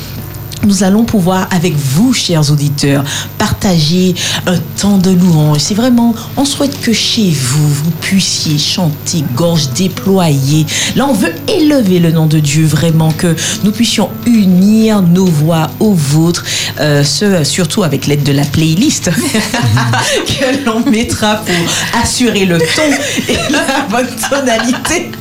[0.63, 3.03] Nous allons pouvoir, avec vous, chers auditeurs,
[3.37, 4.13] partager
[4.45, 5.57] un temps de louange.
[5.59, 10.65] C'est vraiment, on souhaite que chez vous, vous puissiez chanter gorge déployée.
[10.95, 15.71] Là, on veut élever le nom de Dieu, vraiment, que nous puissions unir nos voix
[15.79, 16.45] aux vôtres,
[16.79, 19.09] euh, ce, surtout avec l'aide de la playlist
[20.27, 22.91] que l'on mettra pour assurer le ton
[23.27, 25.11] et la bonne tonalité.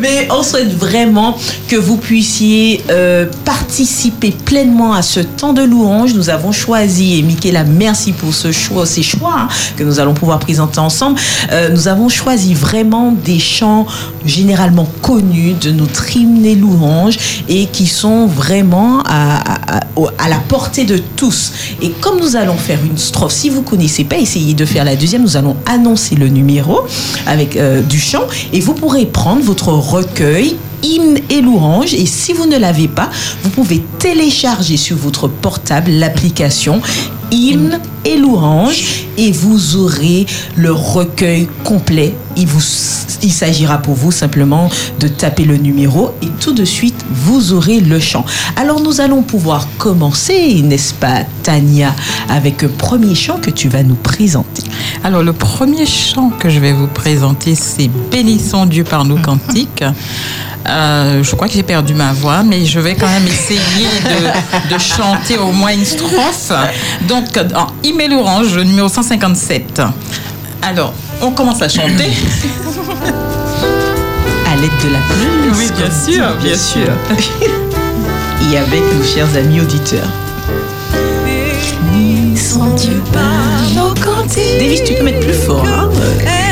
[0.00, 1.36] Mais on souhaite vraiment
[1.68, 6.14] que vous puissiez euh, participer pleinement à ce temps de louange.
[6.14, 10.14] Nous avons choisi, et Michaela, merci pour ce choix, ces choix hein, que nous allons
[10.14, 11.20] pouvoir présenter ensemble.
[11.52, 13.84] Euh, nous avons choisi vraiment des chants
[14.24, 20.84] généralement connus de notre hymne et louange et qui sont vraiment à, à- la portée
[20.84, 21.52] de tous.
[21.82, 24.96] Et comme nous allons faire une strophe, si vous connaissez pas, essayez de faire la
[24.96, 25.22] deuxième.
[25.22, 26.80] Nous allons annoncer le numéro
[27.26, 32.32] avec euh, du chant et vous pourrez prendre votre recueil hymne et louange et si
[32.32, 33.10] vous ne l'avez pas,
[33.42, 36.80] vous pouvez télécharger sur votre portable l'application
[37.30, 42.14] hymne et louange et vous aurez le recueil complet.
[42.36, 42.62] Il, vous,
[43.22, 47.80] il s'agira pour vous simplement de taper le numéro et tout de suite vous aurez
[47.80, 48.24] le chant.
[48.56, 51.94] Alors nous allons pouvoir commencer, n'est-ce pas Tania,
[52.28, 54.62] avec un premier chant que tu vas nous présenter.
[55.04, 59.84] Alors, le premier chant que je vais vous présenter, c'est Bénissons Dieu par nos cantiques.
[60.68, 63.60] Euh, je crois que j'ai perdu ma voix, mais je vais quand même essayer
[64.04, 66.52] de, de chanter au moins une strophe.
[67.08, 69.80] Donc, en Email Orange, numéro 157.
[70.62, 72.12] Alors, on commence à chanter.
[74.46, 75.56] À l'aide de la playlist.
[75.58, 76.92] Oui, bien sûr, dit, bien sûr.
[78.50, 80.08] Et avec nos chers amis auditeurs.
[81.92, 83.22] Bénissons Dieu par
[83.74, 84.58] nos cantiques.
[84.58, 85.64] Davis, tu peux mettre plus fort.
[85.66, 86.47] Hein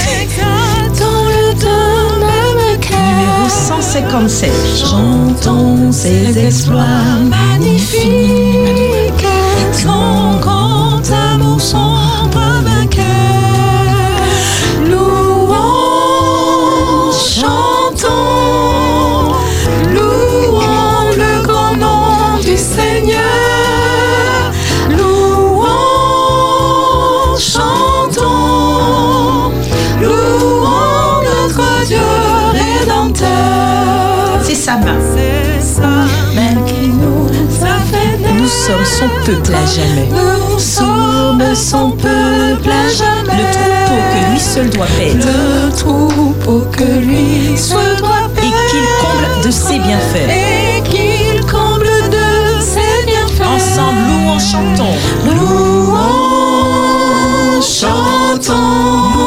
[3.46, 4.50] 1957.
[4.76, 6.82] Chantons ses exploits
[7.30, 8.02] magnifiques,
[9.72, 12.05] son compte à mon sang.
[34.66, 34.98] Sa main.
[35.14, 35.92] C'est ça
[36.34, 37.28] même qui nous
[38.48, 40.08] sommes son peuple à jamais.
[40.10, 43.42] Nous sommes son peuple à jamais.
[43.42, 45.26] Le troupeau que lui seul doit paître.
[45.26, 50.30] Le troupeau que lui seul doit Et qu'il comble de ses bienfaits.
[50.30, 52.26] Et qu'il comble de
[52.60, 53.48] ses bienfaits.
[53.54, 54.96] Ensemble, louons, chantons.
[55.26, 56.00] Louons,
[57.62, 58.52] chantons.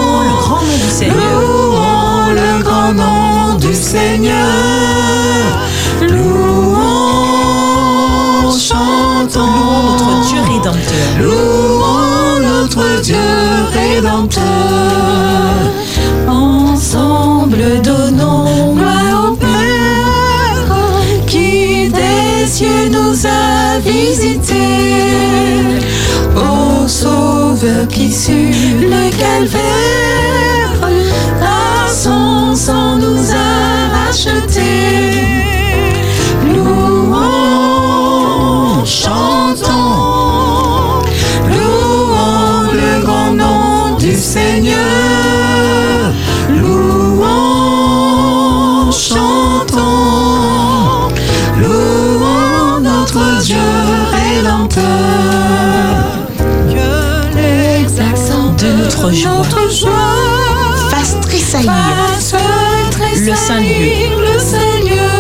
[0.10, 1.16] Louons le grand nom du Seigneur.
[1.16, 4.69] Louons le grand nom du Seigneur.
[9.40, 11.16] Louons notre Dieu Rédempteur.
[11.22, 13.16] Louons notre Dieu
[13.74, 14.44] Rédempteur.
[16.28, 20.76] Ensemble donnons gloire au Père
[21.26, 24.56] qui des cieux nous a visités.
[26.36, 30.29] Ô Sauveur qui sur le calvaire
[59.08, 59.90] notre joie.
[60.90, 61.72] Fasse tressaillir
[63.16, 63.92] le Saint-Lieu.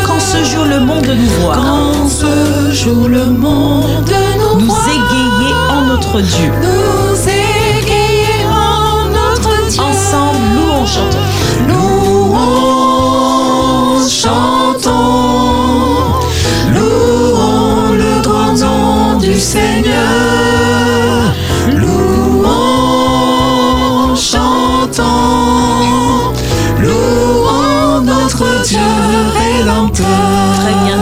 [0.06, 3.86] Quand ce jour le monde nous voit, Quand ce jour le monde
[4.38, 6.52] nous, nous voit, égayer en notre Dieu.
[6.62, 9.82] nous égayer en notre Dieu.
[9.82, 11.19] Ensemble, louons, chantons.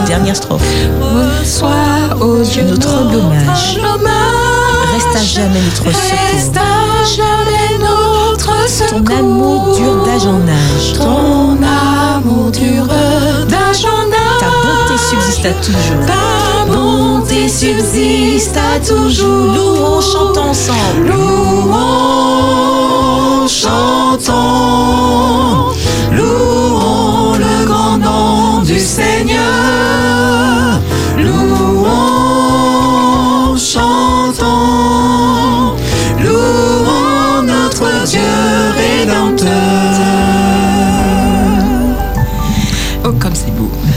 [0.08, 0.62] Dernière strophe.
[1.00, 3.78] Reçois, ô Dieu, Notre hommage.
[4.94, 6.00] Reste à jamais notre secours.
[6.56, 9.04] à jamais notre secours.
[9.04, 10.94] Ton amour dure d'âge en âge.
[10.96, 12.86] Ton amour dure
[13.48, 14.40] d'âge en âge.
[14.40, 16.06] Ta bonté subsiste à toujours.
[16.06, 19.52] Ta bonté subsiste à toujours.
[19.54, 21.06] Louons, chantons ensemble.
[21.06, 22.48] Louons,
[23.46, 24.34] chantons,
[26.12, 26.67] louons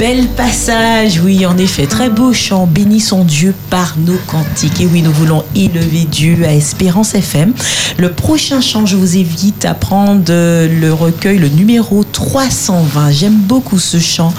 [0.01, 2.65] Bel passage, oui, en effet, très beau chant.
[2.65, 4.81] Bénissons Dieu par nos cantiques.
[4.81, 7.53] Et oui, nous voulons élever Dieu à Espérance FM.
[7.99, 13.11] Le prochain chant, je vous invite à prendre euh, le recueil, le numéro 320.
[13.11, 14.33] J'aime beaucoup ce chant.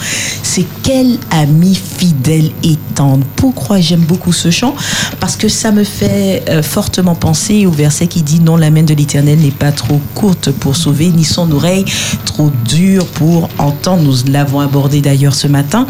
[0.55, 3.25] C'est Quel ami fidèle et tendre.
[3.37, 4.75] Pourquoi j'aime beaucoup ce chant
[5.19, 8.83] Parce que ça me fait euh, fortement penser au verset qui dit Non, la main
[8.83, 11.87] de l'Éternel n'est pas trop courte pour sauver, ni son oreille
[12.27, 14.03] trop dure pour entendre.
[14.03, 15.87] Nous l'avons abordé d'ailleurs ce matin.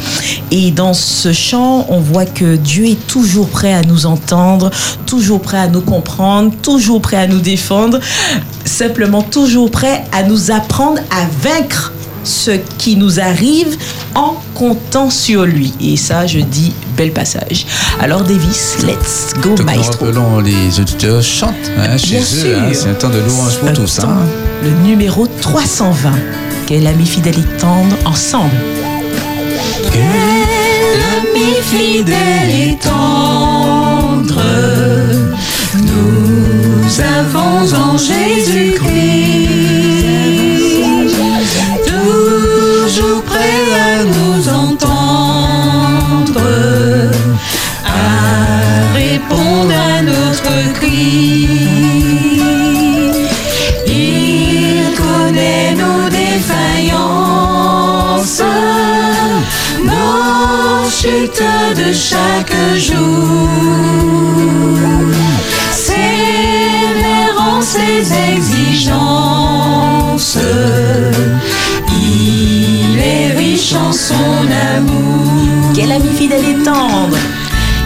[0.52, 4.70] Et dans ce chant, on voit que Dieu est toujours prêt à nous entendre,
[5.06, 7.98] toujours prêt à nous comprendre, toujours prêt à nous défendre,
[8.64, 11.92] simplement toujours prêt à nous apprendre à vaincre
[12.24, 13.76] ce qui nous arrive
[14.14, 15.72] en comptant sur lui.
[15.80, 17.66] Et ça, je dis, bel passage.
[18.00, 20.06] Alors, Davis, let's go, nous maestro.
[20.06, 22.24] rappelons, les auditeurs chantent hein, chez Bien eux.
[22.24, 22.58] sûr.
[22.58, 22.70] hein.
[22.72, 24.00] C'est un temps de louange pour tous.
[24.00, 24.18] Hein.
[24.62, 26.10] Le numéro 320.
[26.66, 28.50] Quel ami fidèle et tendre, ensemble.
[29.94, 34.42] L'ami fidèle et tendre,
[35.76, 38.86] nous avons en Jésus-Christ,
[41.86, 43.21] toujours
[75.74, 77.16] Quel ami fidèle et tendre.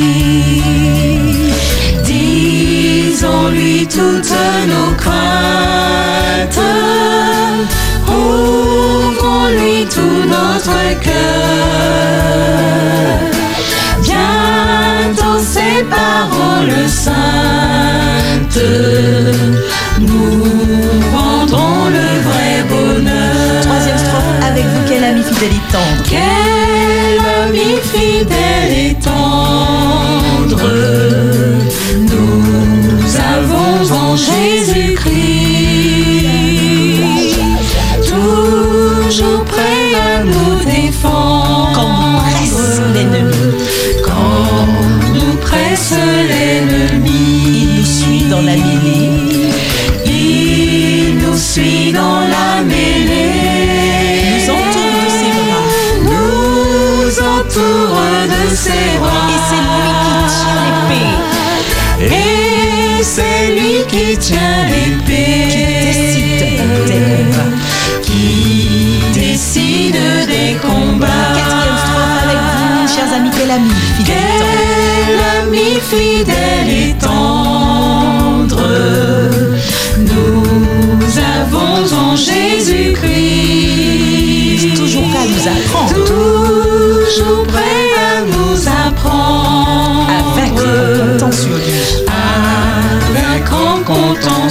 [64.13, 66.51] Lui qui tient l'épée.
[68.03, 71.07] Qui décide des combats.
[71.35, 74.45] Quatrième strophe avec vous, chers amis, quel ami fidèle
[75.07, 78.63] Quel ami fidèle et tendre
[79.99, 83.13] nous avons en Jésus-Christ.
[84.77, 85.95] Toujours prêt à nous apprendre.
[86.07, 90.09] Toujours prêt à nous apprendre.
[90.09, 90.53] Avec
[91.23, 91.31] en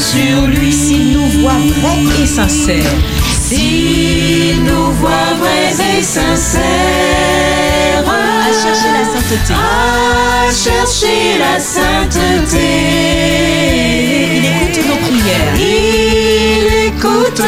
[0.02, 0.74] sur lui.
[0.74, 2.98] S'il nous voit vrais et sincères.
[3.40, 6.62] S'il nous voit vrais et sincères.
[8.08, 9.54] À chercher la sainteté.
[9.54, 12.68] À chercher la sainteté.
[14.36, 15.56] Il écoute nos prières.
[15.56, 17.44] Il écoute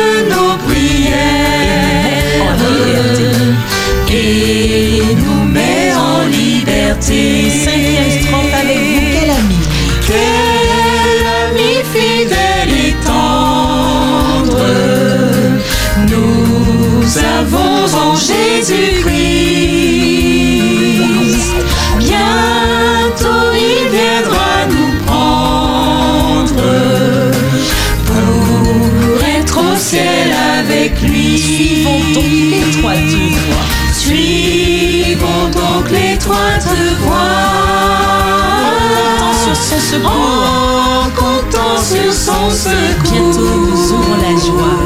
[42.53, 43.11] secours.
[43.11, 44.77] Bientôt nous aurons la joie.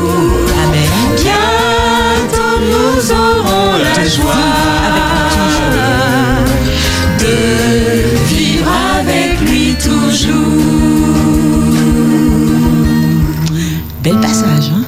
[0.64, 0.90] Amen.
[1.22, 4.56] Bientôt nous aurons la joie
[7.20, 10.34] de vivre avec lui toujours.
[14.04, 14.86] Bel passage, hein?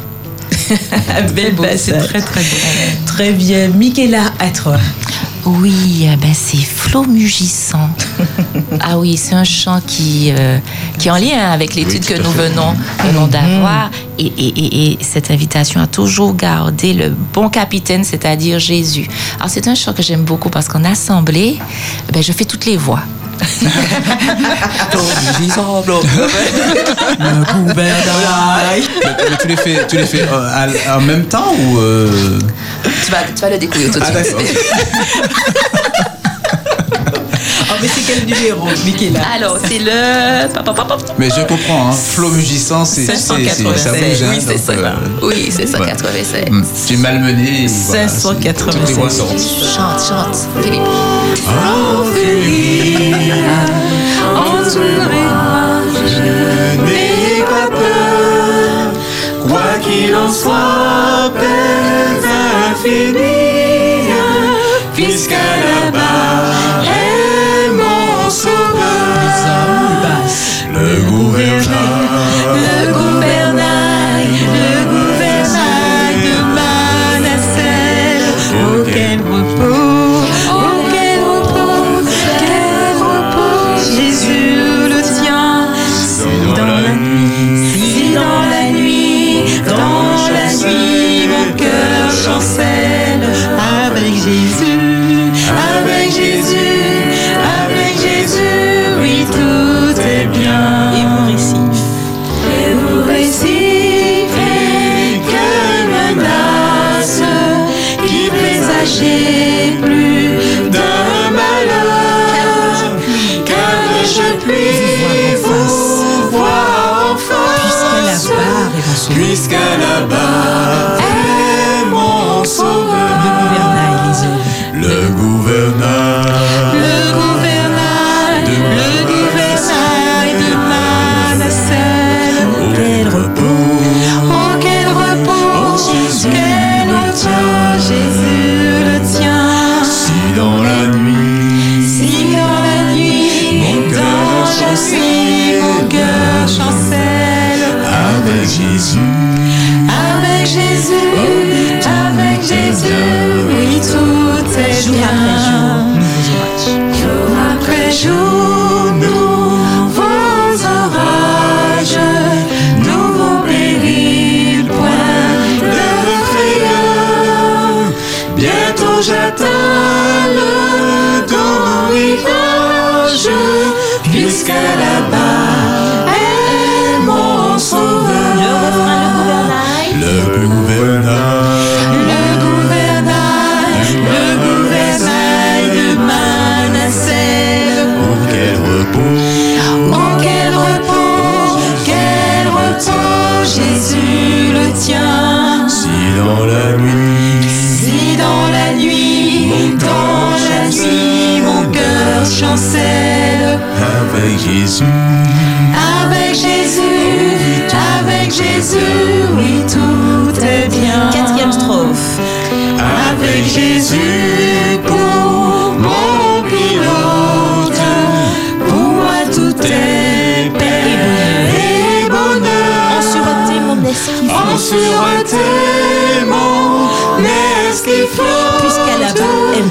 [1.35, 2.07] Bel Beau, C'est passage.
[2.09, 2.57] très très beau.
[3.05, 3.67] Très bien.
[3.69, 4.77] Michaela, à toi.
[5.45, 7.89] Oui, euh, ben c'est flot mugissant.
[8.81, 10.59] ah oui, c'est un chant qui, euh,
[10.99, 12.75] qui est en lien avec l'étude que à nous venons,
[13.05, 13.89] venons d'avoir.
[14.19, 19.07] Et, et- et- et cette invitation a toujours gardé le bon capitaine, c'est-à-dire Jésus.
[19.37, 21.57] Alors c'est un chant que j'aime beaucoup parce qu'en assemblée,
[22.11, 22.99] ben, je fais toutes les voix.
[29.05, 32.39] Mais, mais tu les fais, tu les fais euh, à- en même temps ou euh,
[33.05, 34.35] Tu vas, tu vas le découvrir tout de Ah suite.
[37.81, 40.47] Oh, mais c'est quel numéro, Michaela Alors, c'est le...
[41.17, 41.91] Mais je comprends, hein.
[41.93, 43.63] Flow mugissant, c'est c'est- c'est- ça 596.
[43.63, 44.23] bouge.
[44.23, 44.71] hein, Oui, c'est ça.
[44.73, 46.43] euh, Oui, c'est 596.
[46.49, 47.63] hum, Tu es malmené.
[47.63, 48.55] et voilà, 596.
[48.81, 49.39] Toutes les voix sortent.
[49.39, 50.81] Chante, chante, Philippe.
[56.85, 58.93] N'ayez pas peur,
[59.47, 62.29] quoi qu'il en soit, peine
[62.71, 63.38] infinie,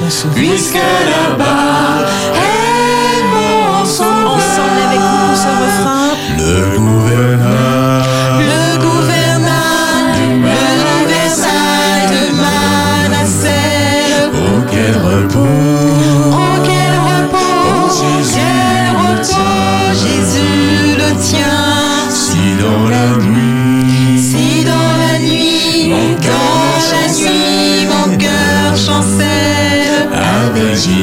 [0.09, 1.78] Viscarabá.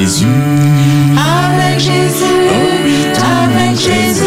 [0.07, 2.25] Avec Jésus.
[3.17, 4.23] avec Jésus,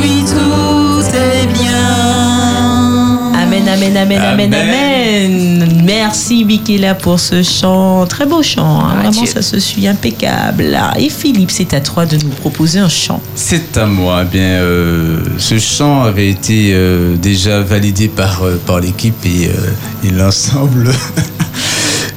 [0.00, 3.32] oui tout est bien.
[3.42, 4.68] Amen, amen, amen, amen, Amen.
[4.68, 5.82] amen.
[5.84, 8.06] Merci Michaela pour ce chant.
[8.06, 8.80] Très beau chant.
[8.84, 8.94] hein.
[9.02, 9.26] Vraiment, Dieu.
[9.26, 10.78] ça se suit impeccable.
[10.80, 13.20] Ah, Et Philippe, c'est à toi de nous proposer un chant.
[13.34, 14.20] C'est à moi.
[14.22, 19.48] Eh Bien, euh, ce chant avait été euh, déjà validé par, euh, par l'équipe et,
[19.48, 20.92] euh, et l'ensemble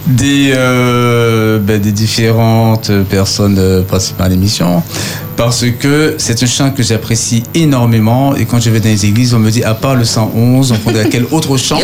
[0.08, 4.84] des, euh, ben, des différentes personnes euh, participant à l'émission.
[5.36, 8.36] Parce que c'est un chant que j'apprécie énormément.
[8.36, 10.78] Et quand je vais dans les églises, on me dit, à part le 111, on
[10.78, 11.80] prendrait quel autre chant?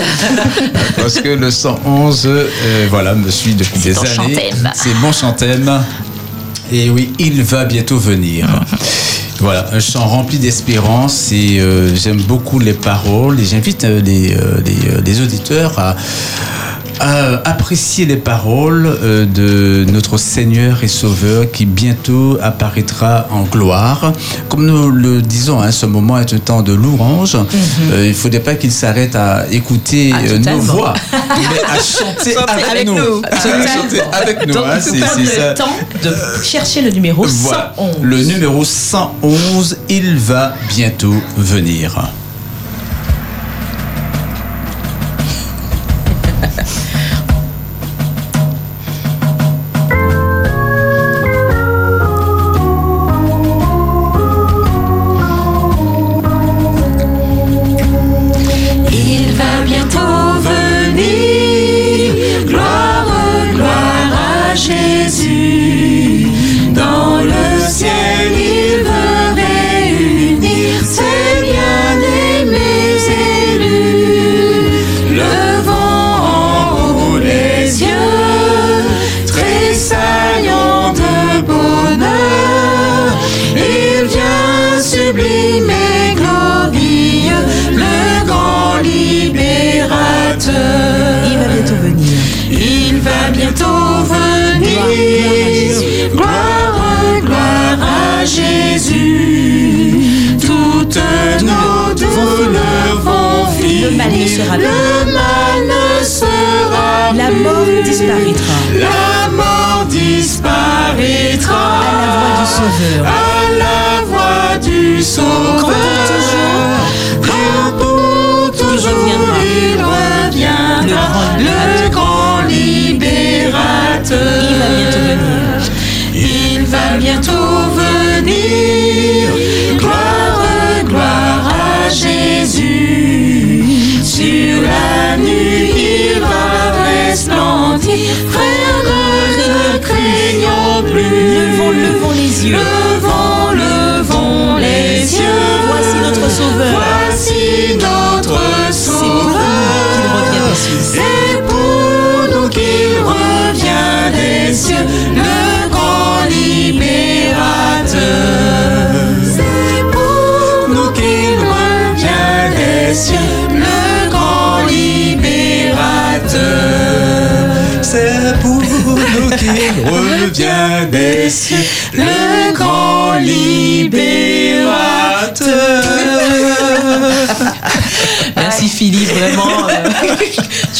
[0.97, 2.47] Parce que le 111, euh,
[2.89, 4.51] voilà, me suit depuis des années.
[4.73, 5.71] C'est mon chantème.
[6.71, 8.47] Et oui, il va bientôt venir.
[9.41, 11.61] Voilà, un chant rempli d'espérance et
[11.95, 14.35] j'aime beaucoup les paroles et j'invite les, les,
[15.05, 15.95] les auditeurs à,
[16.99, 24.11] à apprécier les paroles euh, de notre Seigneur et Sauveur qui bientôt apparaîtra en gloire.
[24.49, 27.35] Comme nous le disons, hein, ce moment est un temps de louange.
[27.35, 31.75] Euh, il ne faudrait pas qu'il s'arrête à écouter Ah, euh, nos voix, mais à
[31.81, 32.93] chanter avec, avec nous.
[32.95, 33.21] nous.
[33.23, 34.53] À chanter avec nous.
[34.53, 35.69] Donc, hein, c'est- le temps
[36.03, 37.73] de chercher le numéro Voilà.
[37.77, 37.95] 111.
[38.01, 42.09] Le numéro 111, il va bientôt venir.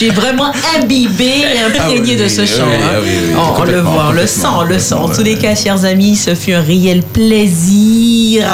[0.08, 2.66] Es vraiment imbibé et imprégné Ah oui, de ce chant.
[2.68, 3.00] oui, hein.
[3.04, 4.93] oui, on, on le voit, on le sent, on le sent.
[4.95, 8.47] En tous les cas, chers amis, ce fut un réel plaisir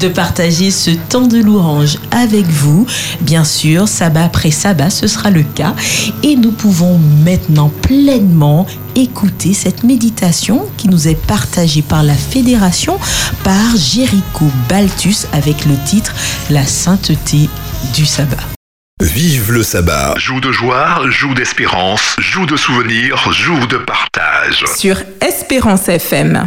[0.00, 2.86] de partager ce temps de louange avec vous.
[3.20, 5.74] Bien sûr, sabbat après sabbat, ce sera le cas.
[6.22, 12.98] Et nous pouvons maintenant pleinement écouter cette méditation qui nous est partagée par la Fédération
[13.44, 16.12] par Jéricho Baltus avec le titre
[16.50, 17.48] La sainteté
[17.94, 18.57] du sabbat.
[19.00, 20.14] Vive le sabbat.
[20.16, 24.64] Joue de joie, joue d'espérance, joue de souvenirs, joue de partage.
[24.76, 26.44] Sur Espérance FM.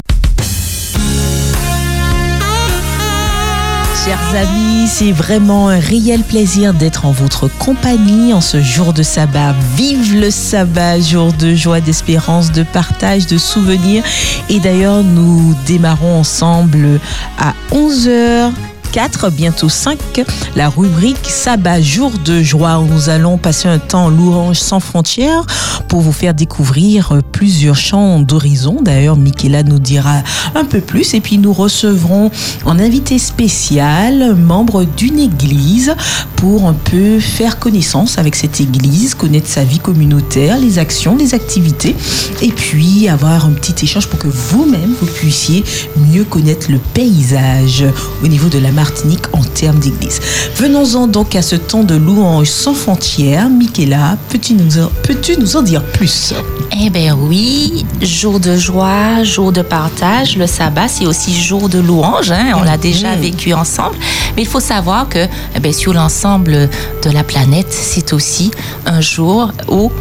[4.04, 9.02] Chers amis, c'est vraiment un réel plaisir d'être en votre compagnie en ce jour de
[9.02, 9.56] sabbat.
[9.78, 14.04] Vive le sabbat, jour de joie, d'espérance, de partage, de souvenirs.
[14.50, 17.00] Et d'ailleurs, nous démarrons ensemble
[17.40, 18.52] à 11h.
[18.92, 19.98] 4, bientôt 5,
[20.56, 24.82] la rubrique Sabbat, jour de joie, où nous allons passer un temps en louange sans
[24.82, 25.46] frontières
[25.88, 28.80] pour vous faire découvrir plusieurs chants d'horizon.
[28.82, 30.24] D'ailleurs, Michaela nous dira
[30.56, 32.32] un peu plus et puis nous recevrons
[32.66, 35.96] un invité spécial, membre d'une église,
[36.36, 41.34] pour un peu faire connaissance avec cette église, connaître sa vie communautaire, les actions, les
[41.34, 41.96] activités
[42.42, 45.64] et puis avoir un petit échange pour que vous-même vous puissiez
[46.12, 47.86] mieux connaître le paysage
[48.24, 50.20] au niveau de la Martinique en termes d'église.
[50.56, 53.48] Venons-en donc à ce temps de louange sans frontières.
[53.48, 56.34] Michaela, peux-tu nous, en- peux-tu nous en dire plus?
[56.84, 60.36] Eh bien oui, jour de joie, jour de partage.
[60.36, 62.32] Le sabbat, c'est aussi jour de louange.
[62.32, 63.98] hein, On l'a déjà vécu ensemble.
[64.36, 66.68] Mais il faut savoir que eh bien, sur l'ensemble
[67.04, 68.50] de la planète, c'est aussi
[68.88, 69.92] un jour où,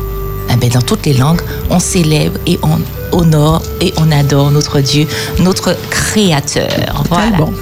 [0.51, 2.79] eh bien, dans toutes les langues, on célèbre et on
[3.13, 5.07] honore et on adore notre Dieu,
[5.41, 7.05] notre Créateur.
[7.11, 7.37] Voilà.
[7.37, 7.53] bon.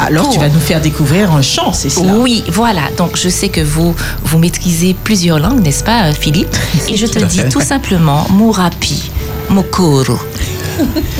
[0.00, 2.82] Alors tu vas nous faire découvrir un chant, c'est cela oui, voilà.
[2.96, 6.54] Donc, je sais que vous, vous maîtrisez plusieurs langues, n'est-ce pas, Philippe?
[6.88, 9.10] Et je te dis tout simplement Murapi,
[9.48, 10.18] Mokoro.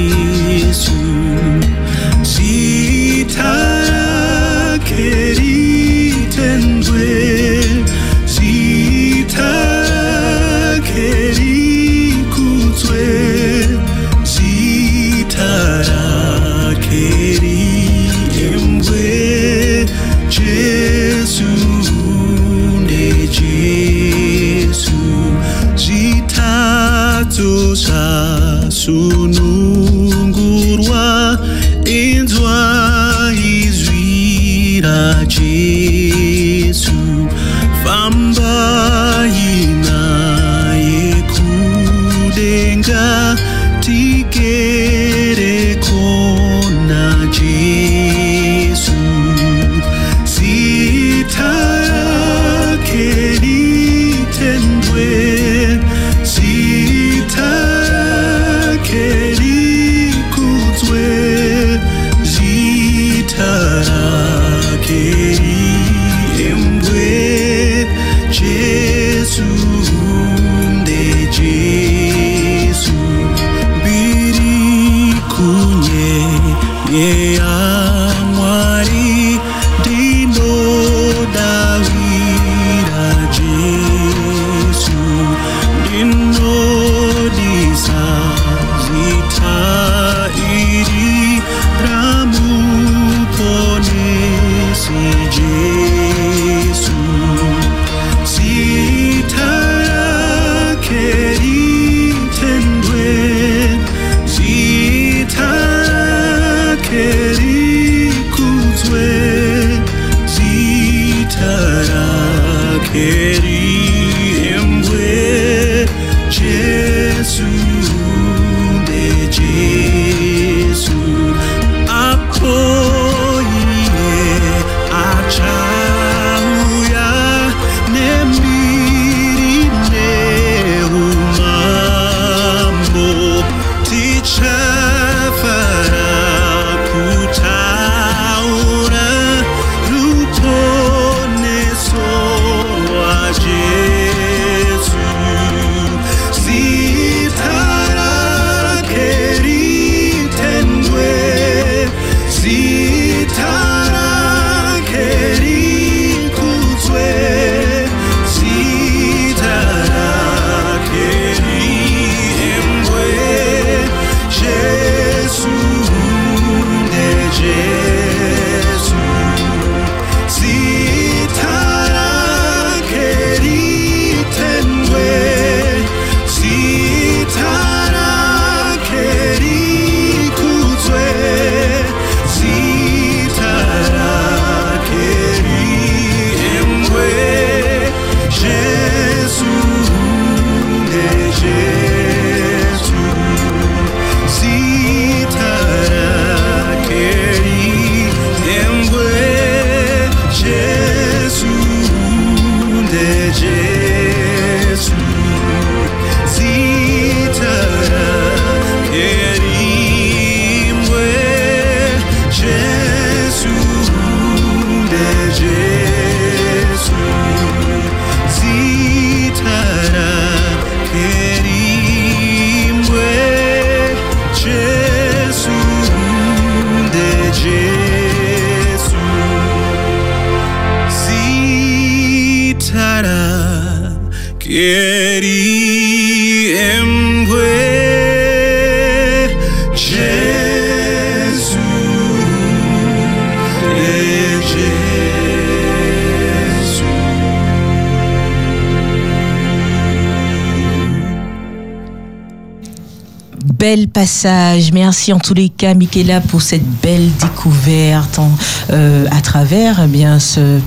[253.69, 254.73] Bel passage.
[254.73, 258.31] Merci en tous les cas, Michaela, pour cette belle découverte en-
[258.73, 260.59] euh, à travers eh bien ce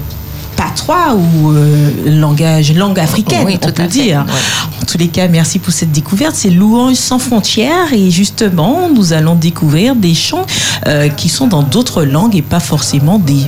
[0.56, 4.20] patois ou euh, langage, langue africaine, Oui, on tout peut fait, dire.
[4.28, 4.80] ouais.
[4.84, 6.36] En tous les cas, merci pour cette découverte.
[6.36, 10.46] C'est Louange sans frontières et justement, nous allons découvrir des chants
[10.86, 13.48] euh, qui sont dans d'autres langues et pas forcément des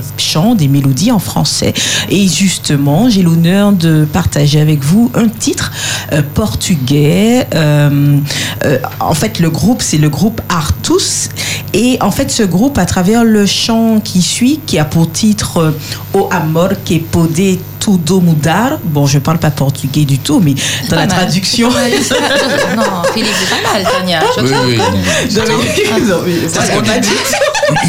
[0.56, 1.72] des mélodies en français.
[2.08, 5.70] Et justement, j'ai l'honneur de partager avec vous un titre
[6.12, 7.46] euh, portugais.
[7.54, 8.18] Euh,
[8.64, 11.28] euh, en fait, le groupe, c'est le groupe Artus.
[11.72, 15.74] Et en fait, ce groupe, à travers le chant qui suit, qui a pour titre
[16.14, 17.40] O Amor que pode
[17.84, 18.78] tudo mudar.
[18.82, 20.54] Bon, je parle pas portugais du tout, mais
[20.88, 21.08] dans la mal.
[21.16, 21.68] traduction.
[22.76, 22.82] Non,
[23.12, 24.20] Philippe, c'est pas mal, Tania.
[24.36, 24.76] Je Oui, oui.
[24.78, 26.72] Non, mais- non, mais ça, c'est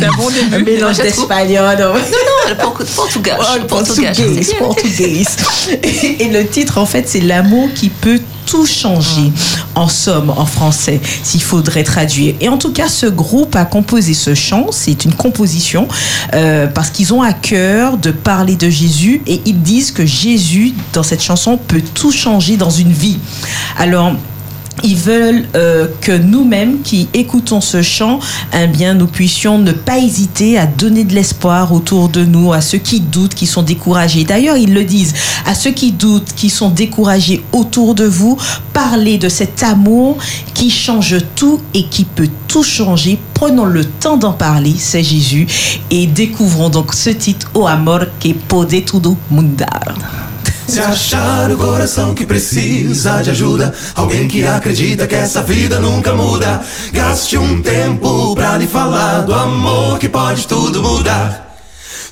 [0.06, 0.56] un bon début.
[0.56, 1.78] Un mélange d'espagnol.
[1.80, 1.94] non.
[2.64, 3.32] Non, portugais.
[3.40, 5.24] Oh, portugais, portugais, portugais.
[5.84, 9.32] Et, et le titre, en fait, c'est l'amour qui peut tout changer.
[9.74, 12.36] En somme, en français, s'il faudrait traduire.
[12.40, 14.68] Et en tout cas, ce groupe a composé ce chant.
[14.72, 15.88] C'est une composition
[16.34, 20.74] euh, parce qu'ils ont à cœur de parler de Jésus et ils disent que Jésus,
[20.94, 23.20] dans cette chanson, peut tout changer dans une vie.
[23.78, 24.14] Alors,
[24.84, 28.20] ils veulent euh, que nous-mêmes qui écoutons ce chant,
[28.54, 32.62] eh bien, nous puissions ne pas hésiter à donner de l'espoir autour de nous, à
[32.62, 34.24] ceux qui doutent, qui sont découragés.
[34.24, 35.14] D'ailleurs, ils le disent,
[35.46, 38.38] à ceux qui doutent, qui sont découragés autour de vous,
[38.74, 40.18] parlez de cet amour
[40.54, 43.18] qui change tout et qui peut tout changer.
[43.34, 45.48] Prenons le temps d'en parler, c'est Jésus,
[45.90, 50.25] et découvrons donc ce titre, O Amor que pode tudo mudar.
[50.68, 56.14] Se achar o coração que precisa de ajuda, alguém que acredita que essa vida nunca
[56.14, 56.62] muda,
[56.92, 61.46] gaste um tempo pra lhe falar do amor que pode tudo mudar.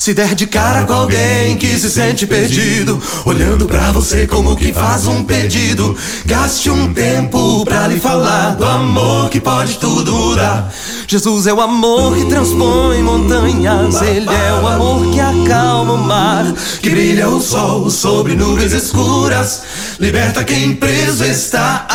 [0.03, 4.73] Se der de cara com alguém que se sente perdido, olhando pra você como que
[4.73, 5.95] faz um pedido,
[6.25, 10.69] gaste um tempo pra lhe falar do amor que pode tudo mudar.
[11.07, 16.45] Jesus é o amor que transpõe montanhas, Ele é o amor que acalma o mar,
[16.81, 19.63] que brilha o sol sobre nuvens escuras,
[19.99, 21.87] liberta quem preso está.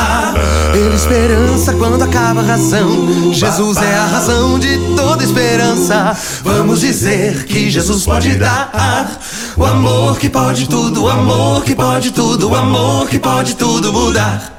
[0.74, 3.32] Ele é esperança quando acaba a razão.
[3.32, 6.16] Jesus é a razão de toda esperança.
[6.42, 9.18] Vamos dizer que Jesus pode dar
[9.56, 13.92] o amor que pode tudo, o amor que pode tudo, o amor que pode tudo
[13.92, 14.57] mudar.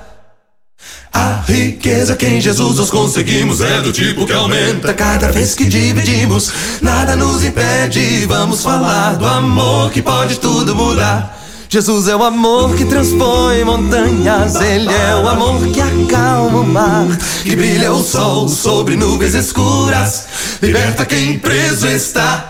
[1.12, 5.66] A riqueza que em Jesus nós conseguimos é do tipo que aumenta cada vez que
[5.66, 6.52] dividimos.
[6.82, 11.40] Nada nos impede, vamos falar do amor que pode tudo mudar.
[11.72, 17.06] Jesus é o amor que transpõe montanhas, Ele é o amor que acalma o mar,
[17.44, 20.26] que brilha o sol sobre nuvens escuras,
[20.64, 22.48] liberta quem preso está.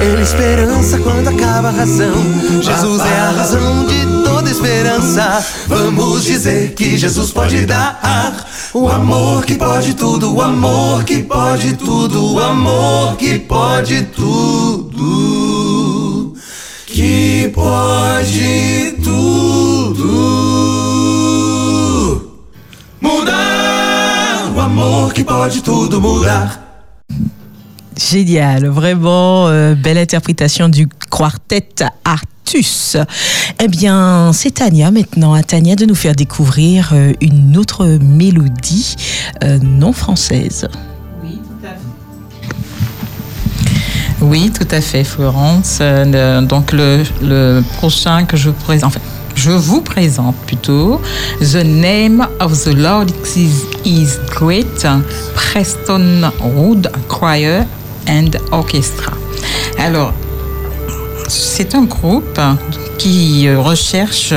[0.00, 2.14] Ele é esperança quando acaba a razão,
[2.62, 4.17] Jesus é a razão de toda
[4.58, 5.44] esperança.
[5.68, 8.44] Vamos dizer que Jesus pode dar
[8.74, 15.14] o amor que pode tudo, o amor que pode tudo, o amor que pode tudo,
[16.86, 20.08] que pode tudo
[23.00, 26.64] mudar, o amor que pode tudo mudar.
[27.96, 31.84] Génial, vraiment euh, belle interprétation du quartet
[32.54, 38.96] Eh bien, c'est Tania maintenant, à Tania de nous faire découvrir euh, une autre mélodie
[39.44, 40.68] euh, non française.
[44.20, 45.78] Oui, tout à fait, Florence.
[45.80, 49.00] Euh, donc le, le prochain que je vous présente, enfin,
[49.34, 51.00] je vous présente plutôt,
[51.40, 53.50] The Name of the Lord is,
[53.84, 54.86] is Great,
[55.34, 57.64] Preston Wood Choir
[58.08, 59.12] and Orchestra.
[59.78, 60.12] Alors,
[61.28, 62.40] c'est un groupe
[62.98, 64.32] qui euh, recherche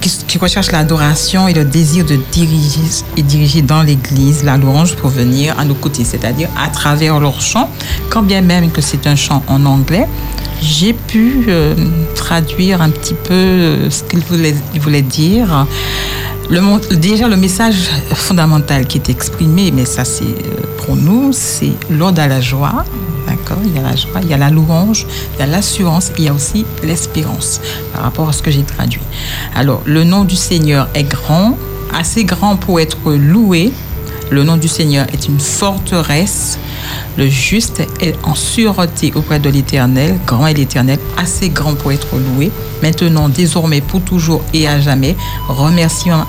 [0.00, 2.80] qui, recherche l'adoration et le désir de diriger
[3.16, 7.40] et diriger dans l'Église la louange pour venir à nos côtés, c'est-à-dire à travers leur
[7.40, 7.68] chant,
[8.08, 10.06] quand bien même que c'est un chant en anglais,
[10.62, 11.74] j'ai pu euh,
[12.14, 15.66] traduire un petit peu euh, ce qu'il voulait, il voulait dire.
[16.92, 20.34] Déjà, le message fondamental qui est exprimé, mais ça c'est
[20.78, 22.84] pour nous, c'est l'ode à la joie.
[23.64, 26.24] Il y a la joie, il y a la louange, il y a l'assurance, il
[26.24, 27.60] y a aussi l'espérance
[27.92, 29.00] par rapport à ce que j'ai traduit.
[29.54, 31.56] Alors, le nom du Seigneur est grand,
[31.94, 33.72] assez grand pour être loué.
[34.30, 36.58] Le nom du Seigneur est une forteresse.
[37.16, 42.16] Le juste est en sûreté auprès de l'Éternel, grand est l'Éternel, assez grand pour être
[42.16, 42.50] loué.
[42.82, 45.16] Maintenant, désormais, pour toujours et à jamais,
[45.48, 46.26] remercions,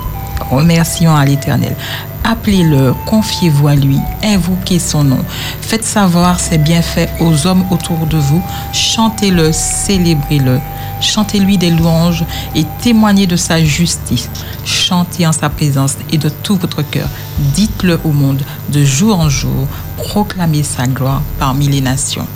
[0.50, 1.76] remercions à l'Éternel.
[2.24, 5.24] Appelez-le, confiez-vous à lui, invoquez son nom.
[5.60, 8.42] Faites savoir ses bienfaits aux hommes autour de vous.
[8.72, 10.60] Chantez-le, célébrez-le.
[11.00, 12.24] Chantez-lui des louanges
[12.54, 14.28] et témoignez de sa justice.
[14.64, 17.08] Chantez en sa présence et de tout votre cœur.
[17.38, 19.66] Dites-le au monde de jour en jour.
[19.96, 22.26] Proclamez sa gloire parmi les nations.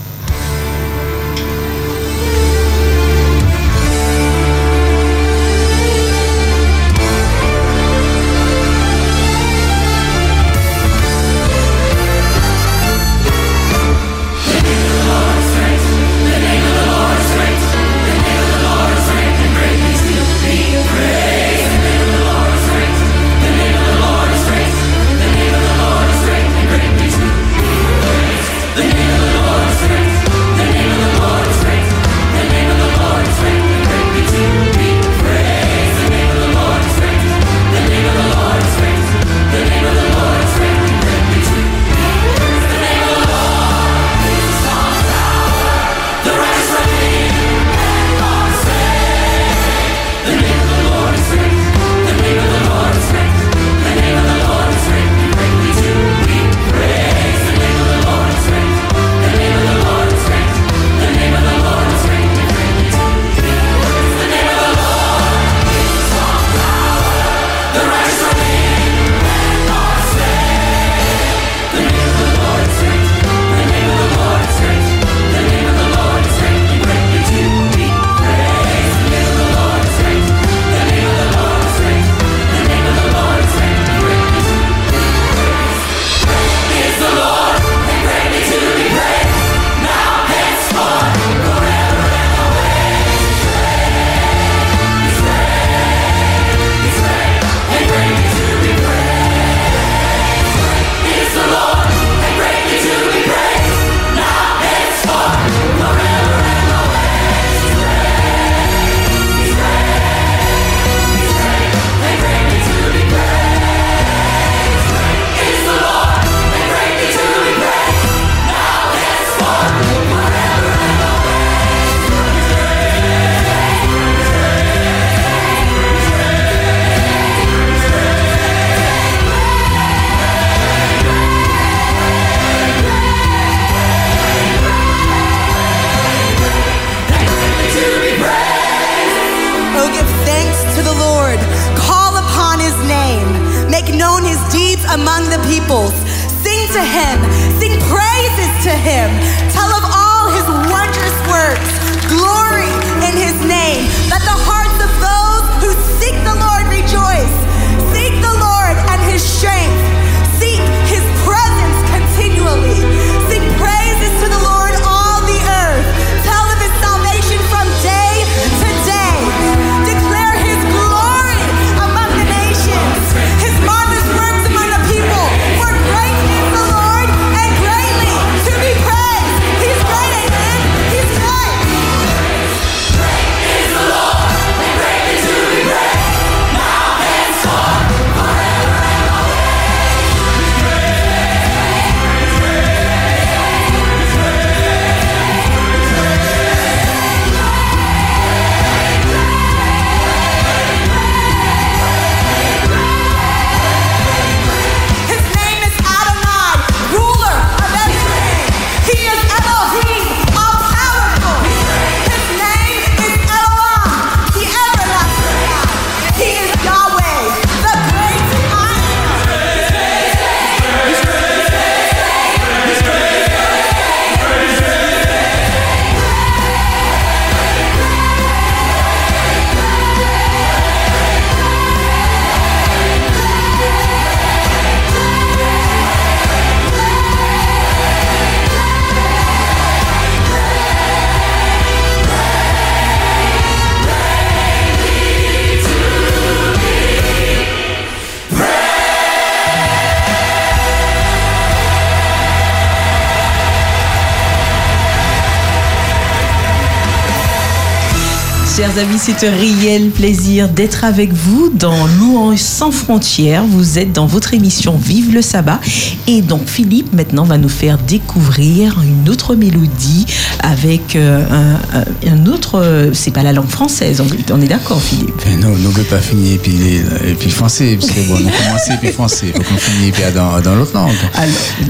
[258.75, 263.45] Chers amis, c'est un réel plaisir d'être avec vous dans Louange sans frontières.
[263.45, 265.61] Vous êtes dans votre émission Vive le sabbat.
[266.09, 270.07] Et donc Philippe maintenant va nous faire découvrir une autre mélodie
[270.41, 272.59] avec euh, un, un- autre...
[272.61, 275.99] euh, c'est pas la langue française, on, on est d'accord Philippe non, nous ne pas
[275.99, 279.43] finir et puis, les- et puis français, parce que bon, nous commençons puis français, faut
[279.43, 280.93] qu'on finisse puis dans, dans l'autre langue.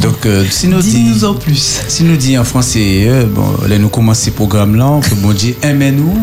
[0.00, 1.80] Donc, euh, si nous dit, Dis-nous en plus.
[1.88, 5.32] si nous dit en français, euh, bon, là nous commençons ce programme là, que bon
[5.32, 6.16] Dieu aime nous,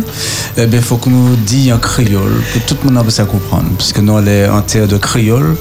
[0.58, 3.92] eh ben faut que nous dit en créole, que tout le monde puisse comprendre, parce
[3.92, 5.58] que nous on est en terre de créole,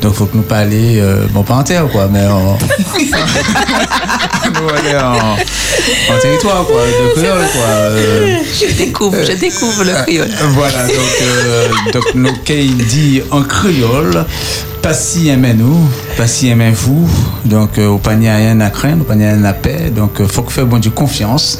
[0.00, 2.56] donc faut que nous parler, euh, bon pas en terre quoi, mais en,
[4.54, 7.66] nous on est en, en territoire quoi, de créole quoi.
[7.66, 8.38] euh.
[8.58, 10.28] Je découvre, je découvre le créole.
[10.50, 14.24] Voilà, donc, euh, donc nous, qu'il dit en créole,
[14.84, 15.78] pas si aimez nous,
[16.18, 17.08] pas si aimez vous,
[17.46, 20.42] donc euh, au panier rien à craindre, au panier rien à paix, donc euh, faut
[20.42, 21.58] que faire bon Dieu confiance.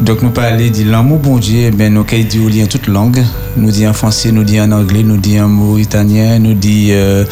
[0.00, 3.22] Donc nous parler dit l'amour bon Dieu, ben nous qu'il dit au lien toute langue,
[3.56, 7.24] nous dit en français, nous dit en anglais, nous dit en mauritanien, nous dit euh,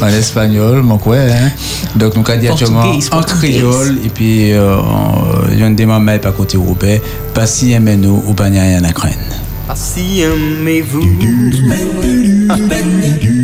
[0.00, 1.50] en espagnol, quoi, hein.
[1.96, 3.98] Donc nous qu'il dit actuellement en créole.
[4.04, 6.98] Et puis euh, en- il y a un des mamans pas côté européen,
[7.34, 9.14] pas si aimez nous, au panier rien à craindre.
[9.74, 11.18] Si aimez-vous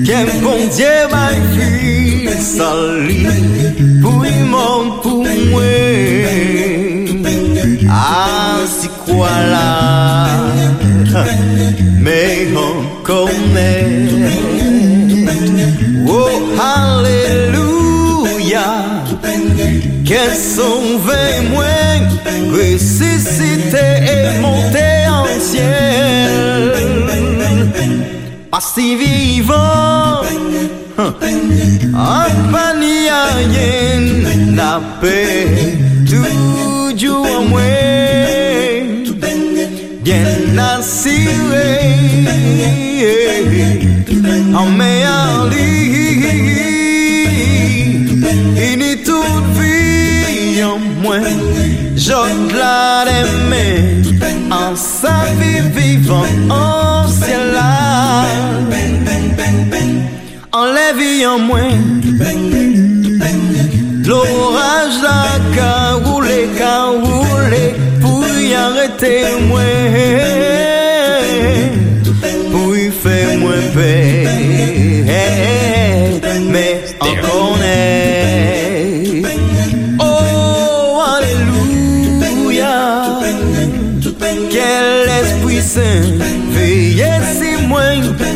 [0.06, 3.26] Quel bon Dieu m'a vu Salut
[4.00, 5.62] Pour monde, pour moi
[7.90, 10.28] Ah, si quoi là
[12.00, 14.08] Mais on connaît.
[16.06, 16.28] Oh,
[16.60, 17.52] Alléluia.
[20.56, 21.98] Sont vingt moins
[22.52, 25.01] ressuscité et monté
[25.34, 26.72] en ciel.
[28.50, 30.22] Pas si vivant,
[30.98, 33.08] en panier
[34.54, 35.46] la paix,
[36.08, 37.60] toujours en moi,
[40.04, 41.78] bien assuré,
[44.54, 45.52] en meilleur
[50.72, 51.16] vie en moi,
[51.96, 52.12] je
[52.56, 54.02] la aimé,
[54.50, 57.52] en sa vie vivant en ciel.
[57.52, 58.24] Là,
[60.52, 61.60] en la vie en moi.
[64.04, 70.51] L'orage la ka roulé, ka roulé Pour y arrêter moi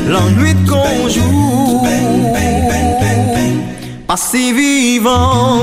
[0.09, 1.87] L'ennui de qu'on joue
[4.07, 5.63] pas si vivant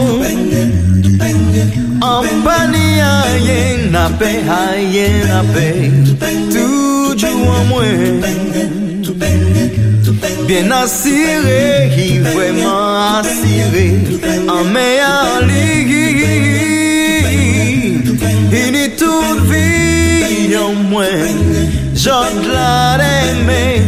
[2.01, 3.01] En panier
[3.35, 5.91] rien n'a paix, rien n'a paix
[6.51, 7.83] Toujours en moi
[10.45, 13.93] Bien assuré, vraiment assuré
[14.49, 16.23] En meilleur lit
[18.51, 21.05] Il est toute vie vie en moins,
[21.95, 23.81] j'en la aimé,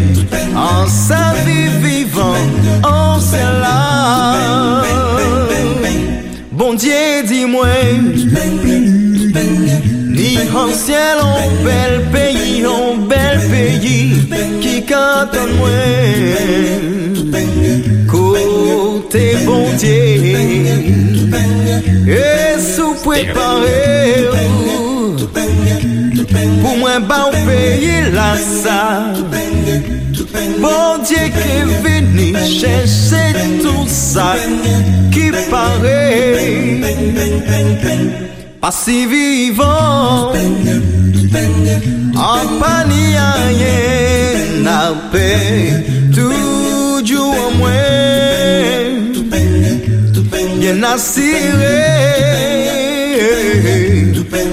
[0.56, 2.36] en sa vie vivant,
[2.84, 4.84] en cela.
[6.52, 7.68] Bon Dieu, dis-moi,
[10.08, 14.16] ni en ciel, en bel pays, en bel pays,
[14.62, 15.70] qui cante moi.
[18.10, 20.36] Côté bon Dieu,
[22.08, 24.30] et sous préparé
[26.32, 28.80] Pou mwen ba ou peyi la sa.
[30.60, 31.48] Bon diye ke
[31.84, 33.24] vini Cheche
[33.62, 34.36] tout sa
[35.12, 36.02] Ki pare
[38.62, 40.36] Pasi vivan
[42.16, 43.76] An pani a ye
[44.64, 44.80] Na
[45.12, 45.30] pe
[46.16, 47.76] Toujou an mwen
[50.60, 51.76] Bien asire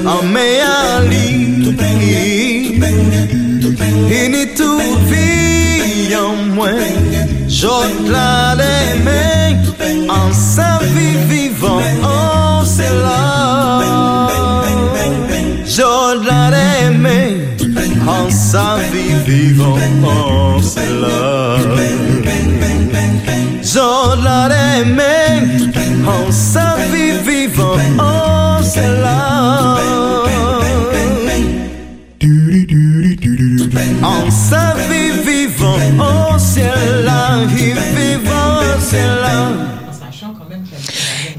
[0.07, 1.77] en meilleur lit
[4.11, 6.87] et ni toute vie en moins
[7.49, 8.57] j'ôte la
[10.09, 10.79] en sa
[12.65, 13.23] cela
[15.65, 16.51] j'ôte la
[23.63, 24.49] j'ôte la
[26.31, 28.42] sa vie vivant en
[28.73, 29.77] cela
[34.03, 39.82] en sa vie vivant en cela vivant en cela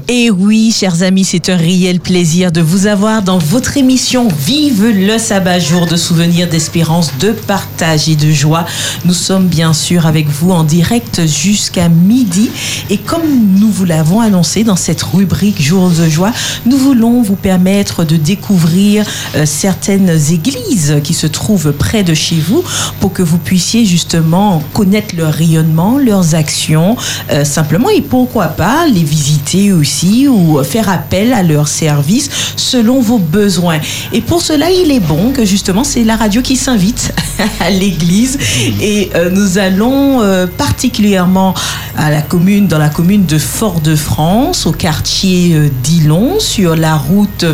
[0.06, 4.84] Et oui, chers amis, c'est un réel plaisir de vous avoir dans votre émission Vive
[4.84, 8.66] le sabbat, jour de souvenirs, d'espérance, de partage et de joie.
[9.06, 12.50] Nous sommes bien sûr avec vous en direct jusqu'à midi.
[12.90, 13.22] Et comme
[13.58, 16.32] nous vous l'avons annoncé dans cette rubrique Jours de joie,
[16.66, 22.36] nous voulons vous permettre de découvrir euh, certaines églises qui se trouvent près de chez
[22.36, 22.62] vous
[23.00, 26.94] pour que vous puissiez justement connaître leur rayonnement, leurs actions,
[27.30, 29.93] euh, simplement et pourquoi pas les visiter aussi
[30.28, 33.78] ou faire appel à leur service selon vos besoins.
[34.12, 37.12] Et pour cela, il est bon que justement c'est la radio qui s'invite
[37.60, 38.38] à l'église
[38.80, 41.54] et euh, nous allons euh, particulièrement
[41.96, 47.44] à la commune dans la commune de Fort-de-France au quartier euh, d'Ilon sur la route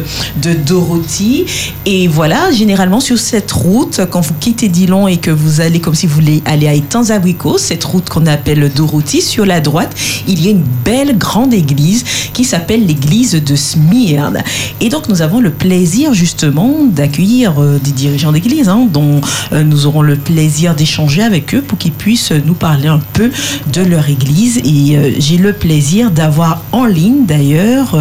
[0.43, 1.47] de Dorothy
[1.87, 5.95] et voilà généralement sur cette route quand vous quittez Dillon et que vous allez comme
[5.95, 9.95] si vous voulez aller à Étangs-Abricot cette route qu'on appelle Dorothy sur la droite
[10.27, 14.43] il y a une belle grande église qui s'appelle l'église de Smyrne.
[14.81, 19.21] Et donc nous avons le plaisir justement d'accueillir euh, des dirigeants d'église hein, dont
[19.53, 23.31] euh, nous aurons le plaisir d'échanger avec eux pour qu'ils puissent nous parler un peu
[23.73, 24.59] de leur église.
[24.59, 27.97] Et euh, j'ai le plaisir d'avoir en ligne d'ailleurs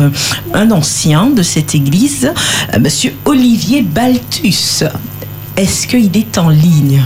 [0.53, 2.31] un ancien de cette église,
[2.79, 4.83] monsieur Olivier Baltus.
[5.55, 7.01] Est-ce qu'il est en ligne?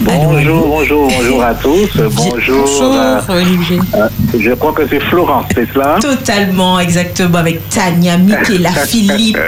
[0.00, 1.88] Bonjour, bonjour, bonjour à tous.
[1.96, 2.66] Bonjour.
[2.82, 3.80] euh, Olivier.
[3.94, 5.96] euh, je crois que c'est Florence, c'est cela?
[6.00, 9.38] Totalement, exactement, avec Tania, Michaela, Philippe.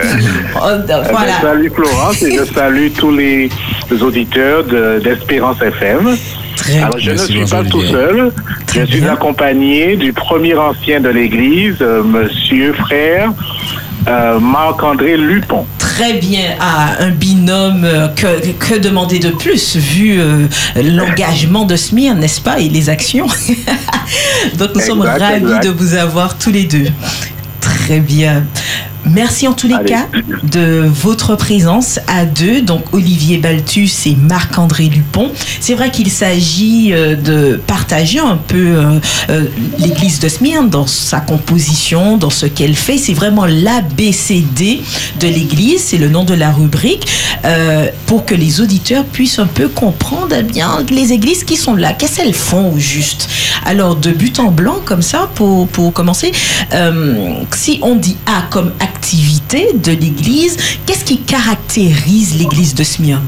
[0.56, 0.68] Oh,
[1.10, 1.40] voilà.
[1.42, 3.50] salut Florence et je salue tous les
[4.00, 6.16] auditeurs de- d'Espérance FM.
[6.56, 8.32] Très Alors je ne suis bonjour, pas tout seul.
[8.66, 9.12] Très je suis bien.
[9.12, 13.32] accompagné du premier ancien de l'Église, euh, Monsieur frère
[14.08, 15.66] euh, Marc-André Lupon.
[15.78, 16.56] Très bien.
[16.60, 22.40] Ah, un binôme, euh, que, que demander de plus, vu euh, l'engagement de Smyrne, n'est-ce
[22.40, 23.26] pas, et les actions?
[24.58, 25.64] Donc nous sommes ravis exact.
[25.64, 26.86] de vous avoir tous les deux.
[27.60, 28.44] Très bien.
[29.12, 29.90] Merci en tous les Allez.
[29.90, 30.06] cas
[30.42, 35.30] de votre présence à deux, donc Olivier Baltus et Marc-André Lupon.
[35.60, 39.44] C'est vrai qu'il s'agit euh, de partager un peu euh, euh,
[39.78, 42.98] l'église de Smyrne dans sa composition, dans ce qu'elle fait.
[42.98, 44.80] C'est vraiment l'ABCD
[45.20, 47.06] de l'église, c'est le nom de la rubrique,
[48.06, 51.92] pour que les auditeurs puissent un peu comprendre eh bien les églises qui sont là,
[51.92, 53.28] qu'est-ce qu'elles font au juste?
[53.64, 56.32] Alors, de but en blanc, comme ça, pour, pour commencer,
[56.74, 60.56] euh, si on dit A comme activité de l'église,
[60.86, 63.24] qu'est-ce qui caractérise l'église de Smyrne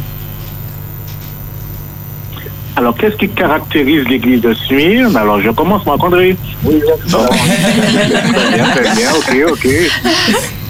[2.76, 6.36] Alors qu'est-ce qui caractérise l'Église de Smyrne Alors je commence Marc-André.
[6.64, 6.74] Oui,
[7.08, 9.68] très bien, très bien, ok, ok.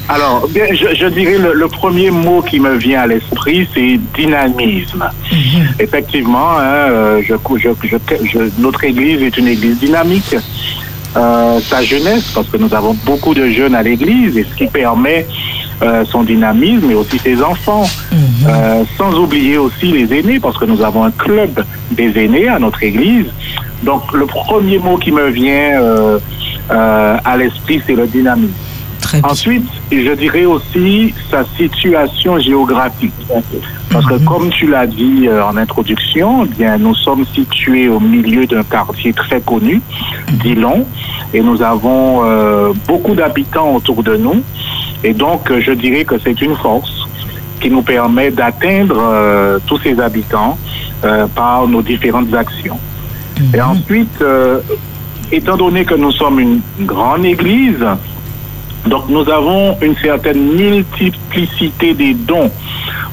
[0.08, 3.98] Alors, bien, je, je dirais le, le premier mot qui me vient à l'esprit, c'est
[4.16, 5.08] dynamisme.
[5.78, 10.34] Effectivement, hein, euh, je, je- je- je- notre Église est une Église dynamique.
[11.16, 14.66] Euh, sa jeunesse, parce que nous avons beaucoup de jeunes à l'Église, et ce qui
[14.66, 15.26] permet
[15.82, 17.84] euh, son dynamisme, et aussi ses enfants.
[18.46, 22.58] Euh, sans oublier aussi les aînés, parce que nous avons un club des aînés à
[22.58, 23.26] notre Église.
[23.82, 26.18] Donc, le premier mot qui me vient euh,
[26.70, 28.52] euh, à l'esprit, c'est le dynamisme.
[29.24, 33.12] Ensuite, et je dirais aussi sa situation géographique.
[33.90, 37.98] Parce que comme tu l'as dit euh, en introduction, eh bien, nous sommes situés au
[37.98, 39.82] milieu d'un quartier très connu,
[40.42, 40.86] Dillon,
[41.34, 44.42] et nous avons euh, beaucoup d'habitants autour de nous.
[45.02, 47.08] Et donc, euh, je dirais que c'est une force
[47.60, 50.56] qui nous permet d'atteindre euh, tous ces habitants
[51.04, 52.78] euh, par nos différentes actions.
[53.54, 54.60] Et ensuite, euh,
[55.32, 57.84] étant donné que nous sommes une grande église,
[58.86, 62.50] donc nous avons une certaine multiplicité des dons.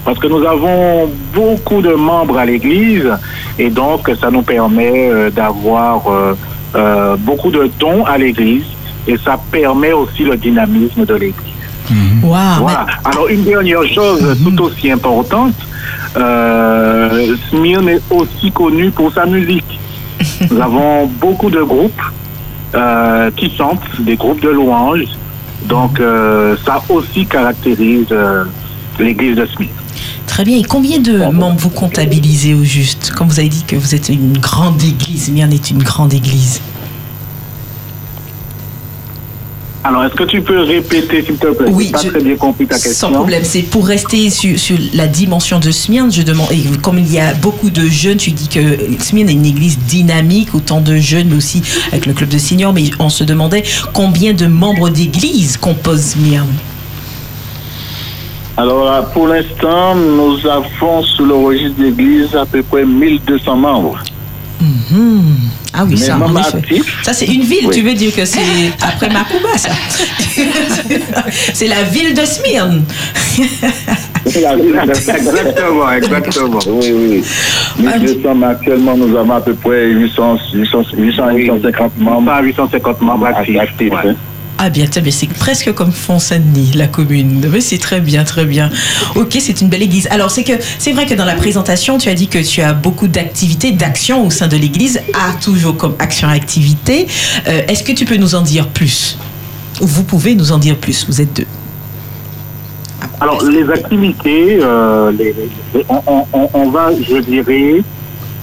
[0.05, 3.11] Parce que nous avons beaucoup de membres à l'église
[3.59, 6.33] et donc ça nous permet euh, d'avoir euh,
[6.75, 8.63] euh, beaucoup de dons à l'église
[9.07, 11.53] et ça permet aussi le dynamisme de l'église.
[12.23, 12.85] Waouh, Voilà.
[13.05, 15.53] Alors, une dernière chose tout aussi importante,
[16.17, 19.79] euh, Smyrne est aussi connu pour sa musique.
[20.51, 22.01] Nous avons beaucoup de groupes
[22.75, 25.07] euh, qui chantent, des groupes de louanges.
[25.67, 28.45] Donc, euh, ça aussi caractérise euh,
[28.99, 29.71] l'église de Smyrne.
[30.25, 30.57] Très bien.
[30.57, 33.11] Et combien de membres vous comptabilisez au juste?
[33.15, 36.61] Quand vous avez dit que vous êtes une grande église, Myrne est une grande église.
[39.87, 41.69] Alors, est-ce que tu peux répéter, s'il te plaît?
[41.71, 43.07] Oui, pas je- très bien compris ta question.
[43.07, 43.43] Sans problème.
[43.45, 46.11] C'est pour rester sur, sur la dimension de Smyrne.
[46.11, 48.59] Je demande, et comme il y a beaucoup de jeunes, tu dis que
[49.01, 51.61] Smyrne est une église dynamique, autant de jeunes, mais aussi
[51.93, 52.73] avec le club de seniors.
[52.73, 56.51] Mais on se demandait combien de membres d'église composent Smyrne.
[58.57, 63.99] Alors pour l'instant, nous avons sous le registre d'église à peu près 1200 membres.
[64.59, 65.35] Mhm.
[65.73, 66.57] Ah oui, Mais ça, en effet.
[66.57, 67.03] actifs.
[67.03, 67.75] Ça, c'est une ville, Oui.
[67.75, 68.39] tu veux dire que c'est
[68.81, 69.69] après Makuba, ça.
[71.53, 72.83] c'est la ville de Smyrne.
[74.25, 76.59] exactement, exactement.
[76.67, 77.23] Oui, oui.
[77.79, 82.39] 1200, mais actuellement, nous avons à peu près 800, 800, 800 850 membres.
[82.43, 83.91] 850 membres actifs.
[84.03, 84.15] hein.
[84.59, 87.47] Ah bien, bien, c'est presque comme Font-Saint-Denis, la commune.
[87.53, 88.71] Oui, c'est très bien, très bien.
[89.15, 90.07] Ok, c'est une belle église.
[90.09, 92.73] Alors, c'est que c'est vrai que dans la présentation, tu as dit que tu as
[92.73, 97.07] beaucoup d'activités, d'actions au sein de l'église, a toujours comme action-activité.
[97.47, 99.19] Euh, Est-ce que tu peux nous en dire plus?
[99.79, 101.45] Ou vous pouvez nous en dire plus Vous êtes deux.
[103.19, 105.11] Alors, les activités, euh,
[105.87, 107.83] on va, je dirais,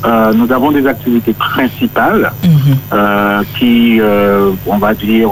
[0.05, 2.33] euh, nous avons des activités principales
[2.93, 5.31] euh, qui, euh, on va dire,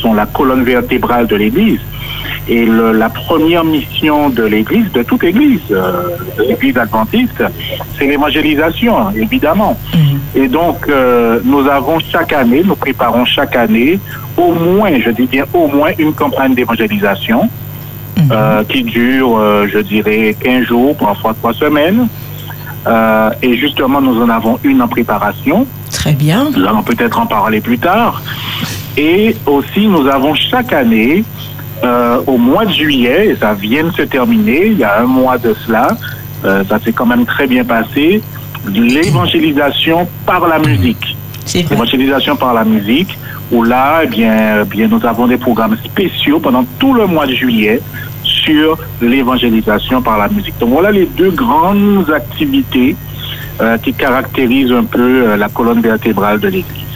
[0.00, 1.80] sont la colonne vertébrale de l'Église.
[2.48, 7.42] Et le- la première mission de l'Église, de toute Église, de l'Église adventiste,
[7.98, 9.76] c'est l'évangélisation, évidemment.
[10.34, 10.88] Et donc,
[11.44, 13.98] nous avons chaque année, nous préparons chaque année,
[14.36, 17.48] au moins, je dis bien au moins, une campagne d'évangélisation
[18.30, 19.40] euh, qui dure,
[19.72, 22.06] je dirais, 15 jours, parfois 3 semaines.
[22.86, 25.66] Euh, et justement, nous en avons une en préparation.
[25.90, 26.48] Très bien.
[26.56, 28.22] Nous allons peut-être en parler plus tard.
[28.96, 31.24] Et aussi, nous avons chaque année,
[31.84, 35.06] euh, au mois de juillet, et ça vient de se terminer, il y a un
[35.06, 35.88] mois de cela,
[36.44, 38.22] euh, ça s'est quand même très bien passé,
[38.72, 41.16] l'évangélisation par la musique.
[41.54, 43.18] L'évangélisation par la musique,
[43.50, 47.26] où là, eh bien, eh bien, nous avons des programmes spéciaux pendant tout le mois
[47.26, 47.80] de juillet
[48.44, 50.54] sur l'évangélisation par la musique.
[50.60, 52.96] Donc voilà les deux grandes activités
[53.60, 56.86] euh, qui caractérisent un peu euh, la colonne vertébrale de l'Église.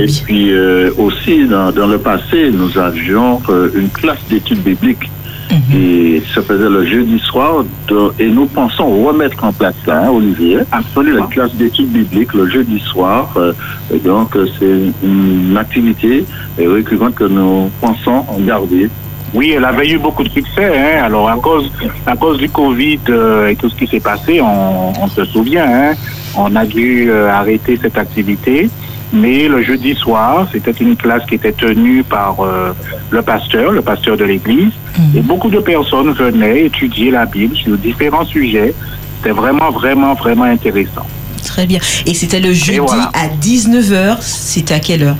[0.00, 5.08] Et puis euh, aussi, dans, dans le passé, nous avions euh, une classe d'études bibliques
[5.70, 10.10] qui se faisait le jeudi soir de- et nous pensons remettre en place ça, hein,
[10.10, 10.58] Olivier.
[10.72, 11.24] Absolument.
[11.24, 13.32] Une classe d'études bibliques le jeudi soir.
[13.38, 13.52] euh,
[13.94, 16.26] et donc, c'est une, activité
[16.58, 18.90] récurrente que nous pensons en garder.
[19.34, 20.72] Oui, elle avait eu beaucoup de succès.
[20.78, 21.04] Hein.
[21.04, 21.70] Alors, à cause,
[22.06, 25.66] à cause du Covid euh, et tout ce qui s'est passé, on, on se souvient,
[25.66, 25.94] hein,
[26.36, 28.70] on a dû euh, arrêter cette activité.
[29.12, 32.72] Mais le jeudi soir, c'était une classe qui était tenue par euh,
[33.10, 34.72] le pasteur, le pasteur de l'église.
[35.14, 38.74] Et beaucoup de personnes venaient étudier la Bible sur différents sujets.
[39.16, 41.06] C'était vraiment, vraiment, vraiment intéressant.
[41.46, 41.80] Très bien.
[42.04, 43.10] Et c'était le jeudi voilà.
[43.14, 44.18] à 19h.
[44.20, 45.16] C'était à quelle heure?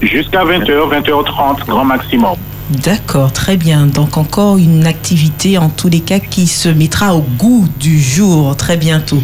[0.00, 2.36] Jusqu'à 20h, 20h30, grand maximum.
[2.70, 3.86] D'accord, très bien.
[3.86, 8.56] Donc encore une activité en tous les cas qui se mettra au goût du jour
[8.56, 9.22] très bientôt.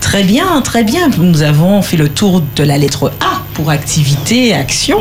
[0.00, 1.10] Très bien, très bien.
[1.18, 3.29] Nous avons fait le tour de la lettre A
[3.60, 4.98] pour activité, action.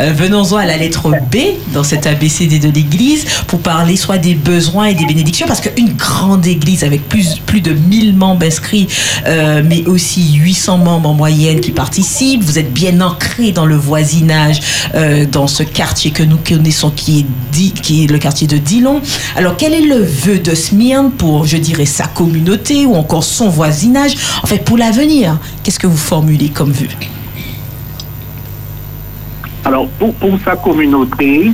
[0.00, 1.36] Euh, Venons-en à la lettre B
[1.74, 5.92] dans cet ABCD de l'Église pour parler soit des besoins et des bénédictions parce qu'une
[5.92, 8.88] grande Église avec plus, plus de 1000 membres inscrits,
[9.26, 12.42] euh, mais aussi 800 membres en moyenne qui participent.
[12.42, 14.60] Vous êtes bien ancré dans le voisinage,
[14.94, 18.56] euh, dans ce quartier que nous connaissons qui est, Di- qui est le quartier de
[18.56, 19.02] Dillon.
[19.36, 23.50] Alors quel est le vœu de Smyrne pour, je dirais, sa communauté ou encore son
[23.50, 24.12] voisinage?
[24.42, 26.86] En fait, pour l'avenir, qu'est-ce que vous formulez comme vœu?
[29.64, 31.52] Alors, pour, pour sa communauté,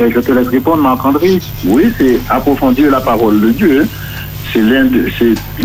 [0.00, 1.38] Et je te laisse répondre, Marc-André.
[1.66, 3.86] Oui, c'est approfondir la parole de Dieu.
[4.52, 5.08] C'est de-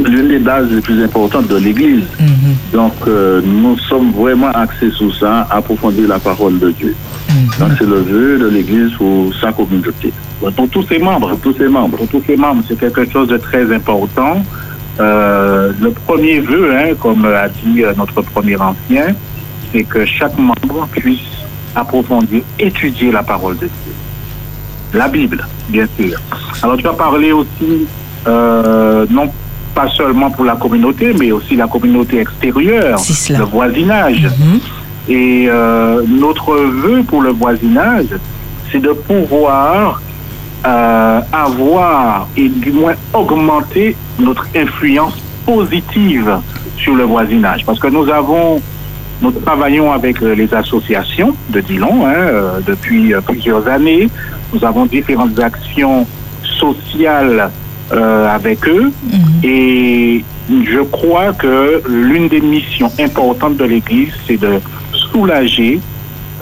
[0.04, 2.06] l'une des bases les plus importantes de l'Église.
[2.72, 6.96] Donc, euh, nous sommes vraiment axés sur ça, approfondir la parole de Dieu.
[7.60, 10.14] Donc, c'est le vœu de l'Église pour sa communauté.
[10.40, 11.36] Pour tous ses membres.
[11.42, 11.98] Tous ses membres.
[11.98, 14.44] Pour tous ses membres, c'est quelque chose de très important.
[15.00, 19.08] Euh, le premier vœu, hein, comme a dit euh, notre premier ancien,
[19.72, 21.20] c'est que chaque membre puisse
[21.76, 23.94] approfondir, étudier la parole de Dieu.
[24.94, 26.20] La Bible, bien sûr.
[26.62, 27.88] Alors tu as parlé aussi,
[28.28, 29.32] euh, non
[29.76, 34.28] pas seulement pour la communauté, mais aussi la communauté extérieure, le voisinage.
[35.08, 38.08] Et euh, notre vœu pour le voisinage,
[38.72, 40.02] c'est de pouvoir
[40.66, 46.40] euh, avoir et du moins augmenter notre influence positive
[46.78, 47.66] sur le voisinage.
[47.66, 48.62] Parce que nous avons,
[49.22, 54.08] nous travaillons avec euh, les associations de Dillon hein, euh, depuis euh, plusieurs années.
[54.54, 56.08] Nous avons différentes actions
[56.44, 57.52] sociales
[57.92, 58.92] euh, avec eux.
[59.44, 64.60] Et je crois que l'une des missions importantes de l'Église, c'est de
[64.94, 65.80] soulager,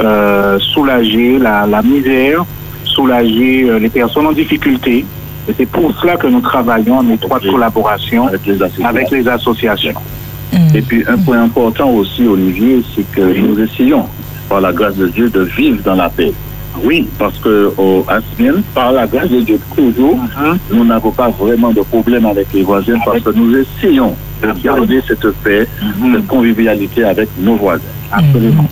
[0.01, 2.45] euh, soulager la, la misère,
[2.83, 5.05] soulager euh, les personnes en difficulté.
[5.49, 9.93] Et c'est pour cela que nous travaillons en étroite collaboration avec les associations.
[10.73, 14.05] Et puis, un point important aussi, Olivier, c'est que nous essayons,
[14.49, 16.33] par la grâce de Dieu, de vivre dans la paix.
[16.83, 20.19] Oui, parce que au Asmien, par la grâce de Dieu, toujours,
[20.71, 25.01] nous n'avons pas vraiment de problème avec les voisins parce que nous essayons de garder
[25.07, 25.67] cette paix,
[26.13, 27.83] cette convivialité avec nos voisins.
[28.11, 28.67] Absolument.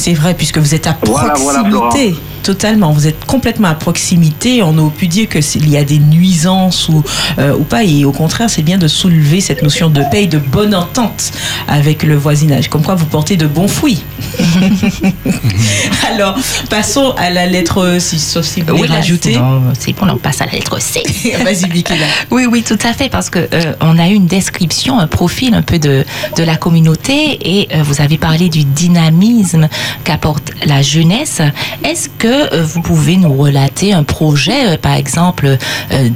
[0.00, 2.18] C'est vrai, puisque vous êtes à Voilà, voilà, proximité.
[2.42, 4.62] Totalement, vous êtes complètement à proximité.
[4.62, 7.04] On aurait pu dire que s'il y a des nuisances ou,
[7.38, 10.26] euh, ou pas, et au contraire, c'est bien de soulever cette notion de paix et
[10.26, 11.32] de bonne entente
[11.68, 12.70] avec le voisinage.
[12.70, 14.02] Comme quoi, vous portez de bons fruits.
[16.14, 16.34] Alors,
[16.70, 19.38] passons à la lettre, si, sauf si vous voulez Oui, rajouter.
[19.78, 21.02] C'est bon, on passe à la lettre C.
[21.44, 22.06] Vas-y, Michaela.
[22.30, 25.52] Oui, oui, tout à fait, parce que euh, on a eu une description, un profil
[25.52, 26.06] un peu de,
[26.36, 29.68] de la communauté et euh, vous avez parlé du dynamisme
[30.04, 31.40] qu'apporte la jeunesse.
[31.84, 35.46] Est-ce que euh, vous pouvez nous relater un projet, euh, par exemple,
[35.92, 36.08] euh,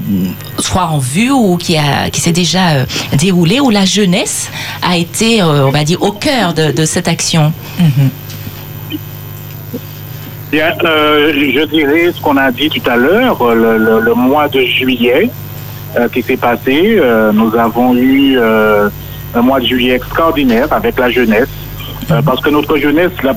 [0.58, 2.84] soit en vue ou qui, a, qui s'est déjà
[3.18, 4.50] déroulé, où la jeunesse
[4.82, 7.52] a été, on va dire, au cœur de, de cette action?
[10.52, 14.48] Bien, euh, je dirais ce qu'on a dit tout à l'heure, le, le- le mois
[14.48, 15.28] de juillet
[15.96, 16.96] euh, qui s'est passé.
[16.98, 18.88] euh, nous avons eu euh,
[19.34, 21.48] un mois de juillet extraordinaire avec la jeunesse,
[22.10, 23.34] euh, parce que notre jeunesse, la,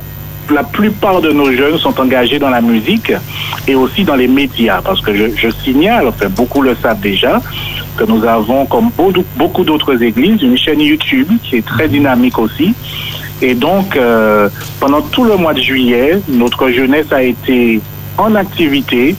[0.51, 3.11] la plupart de nos jeunes sont engagés dans la musique
[3.67, 7.41] et aussi dans les médias, parce que je, signale, enfin beaucoup le savent déjà,
[7.97, 12.37] que nous avons, comme beaucoup, beaucoup d'autres églises, une chaîne YouTube qui est très dynamique
[12.37, 12.73] aussi.
[13.41, 14.49] Et donc, euh,
[14.79, 17.81] pendant tout le mois de juillet, notre jeunesse a été
[18.17, 19.15] en activité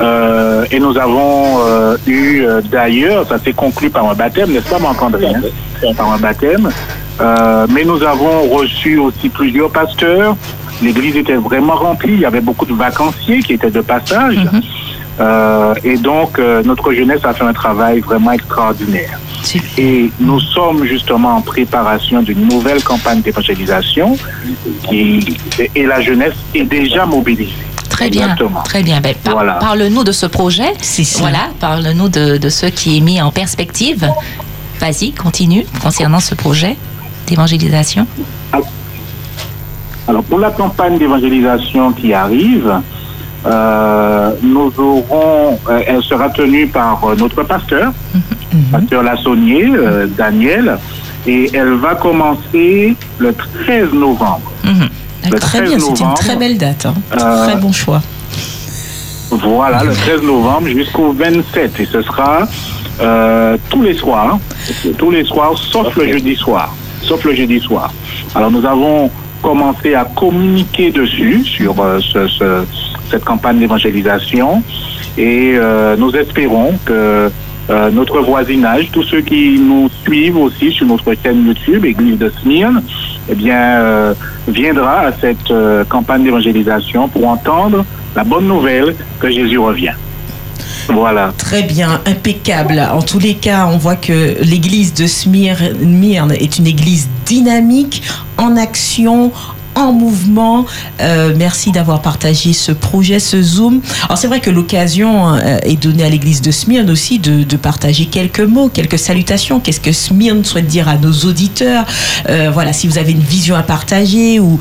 [0.00, 4.68] euh, et nous avons euh, eu euh, d'ailleurs, ça s'est conclu par un baptême, n'est-ce
[4.68, 5.92] pas Marc-André hein?
[5.96, 6.70] Par un baptême.
[7.20, 10.36] Euh, mais nous avons reçu aussi plusieurs pasteurs.
[10.82, 12.14] L'église était vraiment remplie.
[12.14, 14.38] Il y avait beaucoup de vacanciers qui étaient de passage.
[15.20, 19.18] Euh, et donc, euh, notre jeunesse a fait un travail vraiment extraordinaire.
[19.76, 24.16] Et nous sommes justement en préparation d'une nouvelle campagne d'évangélisation
[24.90, 25.20] et
[25.76, 27.52] la jeunesse est déjà mobilisée.
[28.02, 28.62] Très bien, Exactement.
[28.62, 29.00] très bien.
[29.00, 29.54] Ben, par- Voilà.
[29.54, 30.72] Parle-nous de ce projet.
[31.18, 34.08] Voilà, parle-nous de, de ce qui est mis en perspective.
[34.80, 36.76] Vas-y, continue concernant ce projet
[37.26, 38.06] d'évangélisation.
[40.08, 42.72] Alors pour la campagne d'évangélisation qui arrive,
[43.46, 47.92] euh, nous aurons, euh, elle sera tenue par euh, notre pasteur,
[48.72, 50.78] pasteur Lassonnier, euh, Daniel,
[51.26, 54.50] et elle va commencer le 13 novembre.
[55.30, 56.86] Le Très 13 bien, c'est une très belle date.
[56.86, 56.94] hein.
[57.20, 58.02] Euh, Très bon choix.
[59.30, 61.80] Voilà, le 13 novembre jusqu'au 27.
[61.80, 62.40] Et ce sera
[63.00, 64.38] euh, tous les soirs,
[64.98, 66.74] tous les soirs, sauf le jeudi soir.
[67.02, 67.92] Sauf le jeudi soir.
[68.34, 72.64] Alors nous avons commencé à communiquer dessus, sur euh, ce- ce-
[73.10, 74.62] cette campagne d'évangélisation.
[75.18, 77.30] Et euh, nous espérons que
[77.70, 82.32] euh, notre voisinage, tous ceux qui nous suivent aussi sur notre chaîne YouTube, Église de
[82.42, 82.82] Smyrne,
[83.28, 84.14] eh bien, euh,
[84.48, 87.84] viendra à cette euh, campagne d'évangélisation pour entendre
[88.14, 89.94] la bonne nouvelle que Jésus revient.
[90.88, 91.32] Voilà.
[91.38, 92.82] Très bien, impeccable.
[92.92, 98.02] En tous les cas, on voit que l'église de Smyrne est une église dynamique,
[98.36, 99.30] en action,
[99.74, 100.66] en mouvement.
[101.00, 103.80] Euh, merci d'avoir partagé ce projet, ce Zoom.
[104.04, 108.06] Alors c'est vrai que l'occasion euh, est donnée à l'église de Smyrne aussi de, partager
[108.06, 109.60] quelques mots, quelques salutations.
[109.60, 111.84] Qu'est-ce que Smyrne souhaite dire à nos auditeurs?
[112.28, 114.58] Euh, voilà, si vous avez une vision à partager ou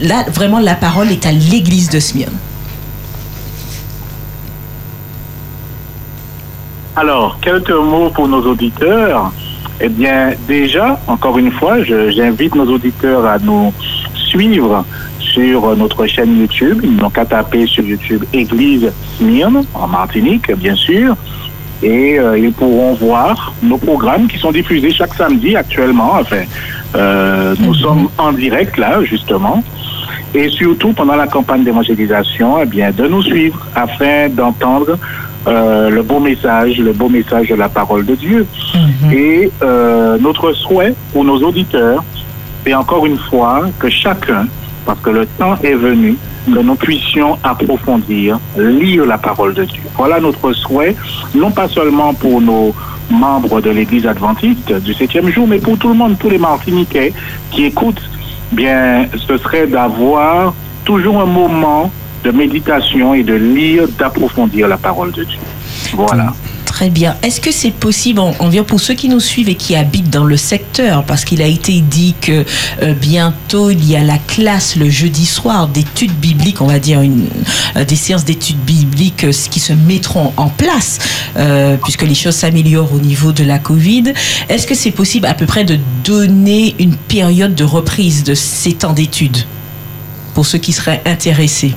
[0.00, 2.36] là, vraiment la parole est à l'église de Smyrne.
[6.98, 9.30] Alors, quelques mots pour nos auditeurs.
[9.80, 13.72] Eh bien, déjà, encore une fois, j'invite nos auditeurs à nous
[14.28, 14.84] suivre
[15.18, 16.80] sur notre chaîne YouTube.
[16.82, 21.16] Ils n'ont qu'à taper sur YouTube Église Smyrne, en Martinique, bien sûr.
[21.82, 26.12] Et euh, ils pourront voir nos programmes qui sont diffusés chaque samedi actuellement.
[26.20, 26.42] Enfin,
[26.96, 29.62] euh, nous sommes en direct là, justement.
[30.34, 34.98] Et surtout, pendant la campagne d'évangélisation, eh bien, de nous suivre afin d'entendre
[35.46, 38.46] euh, le beau message, le beau message de la parole de Dieu.
[39.12, 42.04] Et euh, notre souhait pour nos auditeurs,
[42.68, 44.46] c'est encore une fois que chacun,
[44.84, 49.80] parce que le temps est venu, que nous puissions approfondir, lire la parole de Dieu.
[49.96, 50.94] Voilà notre souhait,
[51.34, 52.74] non pas seulement pour nos
[53.08, 57.14] membres de l'Église adventiste du septième jour, mais pour tout le monde, tous les Martiniquais
[57.50, 58.02] qui écoutent,
[58.52, 60.52] bien, ce serait d'avoir
[60.84, 61.90] toujours un moment
[62.22, 65.40] de méditation et de lire, d'approfondir la parole de Dieu.
[65.94, 66.34] Voilà.
[66.78, 67.16] Très bien.
[67.24, 70.36] Est-ce que c'est possible, on, pour ceux qui nous suivent et qui habitent dans le
[70.36, 72.44] secteur, parce qu'il a été dit que
[72.82, 77.00] euh, bientôt il y a la classe le jeudi soir d'études bibliques, on va dire
[77.00, 81.00] euh, des séances d'études bibliques euh, qui se mettront en place,
[81.36, 84.12] euh, puisque les choses s'améliorent au niveau de la Covid.
[84.48, 88.74] Est-ce que c'est possible à peu près de donner une période de reprise de ces
[88.74, 89.38] temps d'études
[90.32, 91.74] pour ceux qui seraient intéressés?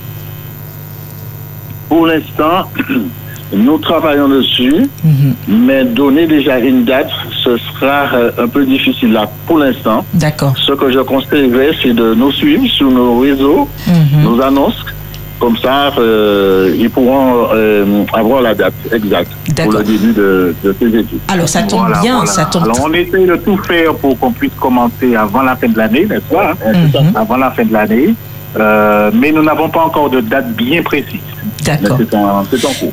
[1.89, 2.69] Pour l'instant,
[3.53, 4.87] nous travaillons dessus,
[5.47, 7.09] mais donner déjà une date,
[7.43, 10.05] ce sera euh, un peu difficile là pour l'instant.
[10.13, 10.53] D'accord.
[10.57, 13.67] Ce que je conseillerais, c'est de nous suivre sur nos réseaux,
[14.23, 14.83] nos annonces.
[15.39, 19.31] Comme ça, euh, ils pourront euh, avoir la date exacte
[19.63, 21.17] pour le début de, de ces études.
[21.29, 22.31] Alors ça tombe Voilà, bien, voilà.
[22.31, 25.67] ça tombe Alors on essaye de tout faire pour qu'on puisse commencer avant la fin
[25.67, 27.11] de l'année, n'est-ce pas hein?
[27.15, 28.13] Avant la fin de l'année.
[28.59, 31.21] Euh, mais nous n'avons pas encore de date bien précise.
[31.63, 31.97] D'accord.
[31.99, 32.91] C'est en, cours.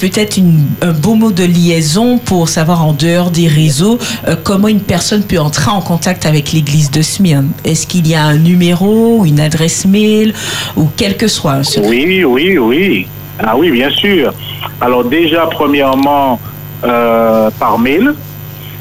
[0.00, 0.38] Peut-être
[0.82, 3.98] un beau mot de liaison pour savoir en dehors des réseaux
[4.28, 7.50] euh, comment une personne peut entrer en contact avec l'église de Smyrne.
[7.64, 10.34] Est-ce qu'il y a un numéro, une adresse mail
[10.76, 13.06] ou quel que soit Oui, oui, oui.
[13.38, 14.32] Ah oui, bien sûr.
[14.80, 16.40] Alors déjà, premièrement,
[16.84, 18.12] euh, par mail.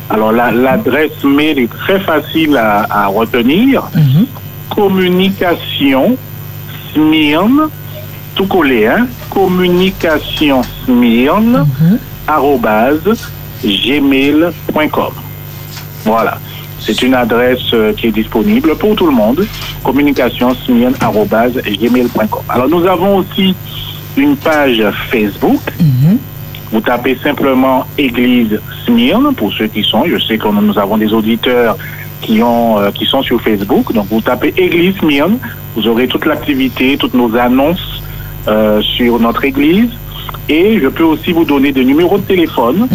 [0.10, 3.84] Alors la- l'adresse mail est très facile à, à retenir.
[4.69, 6.18] Communication
[6.94, 7.69] Smyrne,
[8.36, 9.07] tout collé, hein?
[9.30, 10.62] Communication
[12.28, 13.32] arrobase,
[13.64, 15.14] gmail.com.
[16.03, 16.38] Voilà.
[16.80, 19.48] C'est une adresse euh, qui est disponible pour tout le monde.
[19.84, 22.44] Communication gmail.com.
[22.49, 23.56] Alors nous avons aussi
[24.18, 25.62] une page Facebook.
[26.72, 30.03] Vous tapez simplement Église Smyrne pour ceux qui sont.
[30.06, 31.78] Je sais que nous avons des auditeurs
[32.22, 33.94] qui ont euh, qui sont sur Facebook.
[33.94, 35.38] Donc vous tapez Église Smyrne.
[35.76, 37.95] Vous aurez toute l'activité, toutes nos annonces
[38.48, 39.90] euh, sur notre église.
[40.50, 42.88] Et je peux aussi vous donner des numéros de téléphone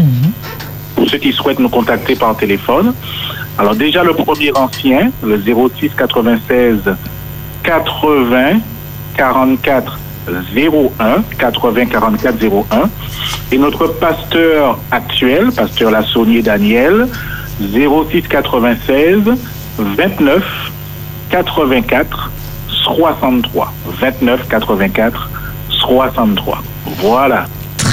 [0.95, 2.95] pour ceux qui souhaitent nous contacter par téléphone.
[3.59, 6.79] Alors déjà le premier ancien, le 06 96
[7.63, 8.61] 80
[9.17, 9.99] 44
[10.57, 12.91] 01 80 44 01
[13.53, 17.09] et notre pasteur actuel, pasteur Lassonnier Daniel
[17.61, 19.23] 06 96
[19.79, 20.45] 29
[21.31, 22.31] 84
[22.69, 25.31] 63 29 84
[25.91, 26.62] 63.
[27.03, 27.47] Voilà.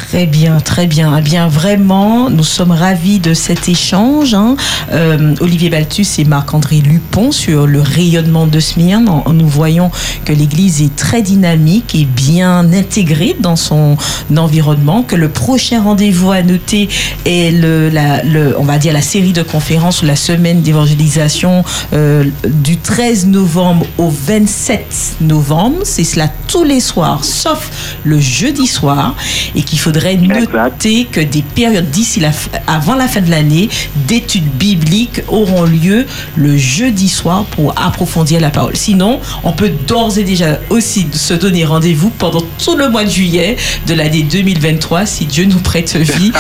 [0.10, 1.18] Très bien, très bien.
[1.18, 4.34] Eh bien, vraiment, nous sommes ravis de cet échange.
[4.34, 4.56] hein.
[4.94, 9.10] Euh, Olivier Baltus et Marc-André Lupon sur le rayonnement de Smyrne.
[9.34, 9.92] Nous voyons
[10.24, 13.98] que l'Église est très dynamique et bien intégrée dans son
[14.38, 15.04] environnement.
[15.04, 16.88] Que le prochain rendez-vous à noter
[17.26, 18.22] est le, la,
[18.58, 23.86] on va dire la série de conférences ou la semaine d'évangélisation euh, du 13 novembre
[23.98, 25.80] au 27 novembre.
[25.84, 29.16] C'est cela tous les soirs, sauf le jeudi soir,
[29.54, 32.32] et qu'il faudrait noter que des périodes d'ici la,
[32.68, 33.70] avant la fin de l'année
[34.08, 36.06] d'études bibliques auront lieu
[36.36, 38.76] le jeudi soir pour approfondir la parole.
[38.76, 43.10] Sinon, on peut d'ores et déjà aussi se donner rendez-vous pendant tout le mois de
[43.10, 43.58] juillet
[43.88, 46.32] de l'année 2023 si Dieu nous prête vie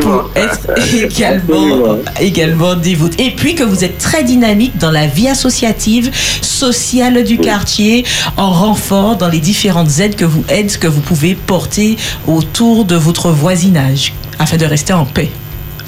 [0.00, 0.60] pour être
[0.94, 3.20] également, également dévote.
[3.20, 6.10] Et puis que vous êtes très dynamique dans la vie associative,
[6.40, 8.04] sociale du quartier,
[8.36, 12.94] en renfort dans les différentes aides que vous aides que vous pouvez porter autour de
[13.02, 15.30] votre voisinage afin de rester en paix.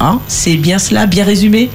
[0.01, 0.21] Hein?
[0.27, 1.71] C'est bien cela, bien résumé?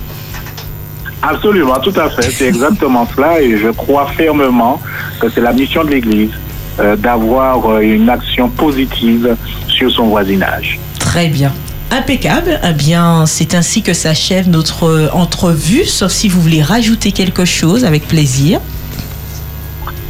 [1.21, 2.29] Absolument, tout à fait.
[2.31, 4.81] C'est exactement cela et je crois fermement
[5.19, 6.31] que c'est la mission de l'Église
[6.79, 9.35] euh, d'avoir euh, une action positive
[9.67, 10.79] sur son voisinage.
[10.99, 11.51] Très bien.
[11.91, 12.59] Impeccable.
[12.63, 17.45] Eh bien, c'est ainsi que s'achève notre euh, entrevue, sauf si vous voulez rajouter quelque
[17.45, 18.59] chose avec plaisir.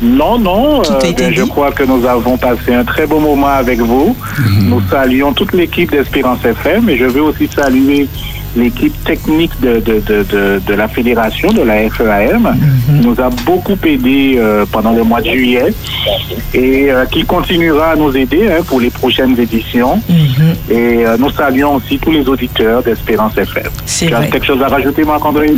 [0.02, 1.50] Non, non, Tout a euh, été ben, je dit.
[1.50, 4.16] crois que nous avons passé un très beau moment avec vous.
[4.62, 8.08] Nous saluons toute l'équipe d'Espérance FM et je veux aussi saluer
[8.56, 12.56] l'équipe technique de, de, de, de, de la fédération, de la FEAM,
[12.88, 15.74] qui nous a beaucoup aidé euh, pendant le mois de juillet
[16.54, 20.02] et euh, qui continuera à nous aider hein, pour les prochaines éditions.
[20.70, 23.64] Et euh, nous saluons aussi tous les auditeurs d'Espérance FM.
[23.86, 25.52] C'est tu as quelque chose à rajouter, Marc-André?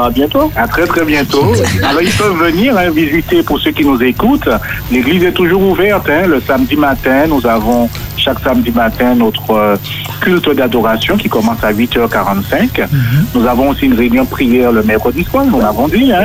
[0.00, 0.50] À bientôt.
[0.56, 1.52] À très, très bientôt.
[1.88, 4.48] Alors, ils peuvent venir hein, visiter pour ceux qui nous écoutent.
[4.92, 6.08] L'église est toujours ouverte.
[6.10, 6.26] hein.
[6.26, 7.88] Le samedi matin, nous avons
[8.26, 9.76] chaque samedi matin notre euh,
[10.20, 12.86] culte d'adoration qui commence à 8h45.
[13.34, 16.12] Nous avons aussi une réunion de prière le mercredi soir, nous l'avons dit.
[16.12, 16.24] hein.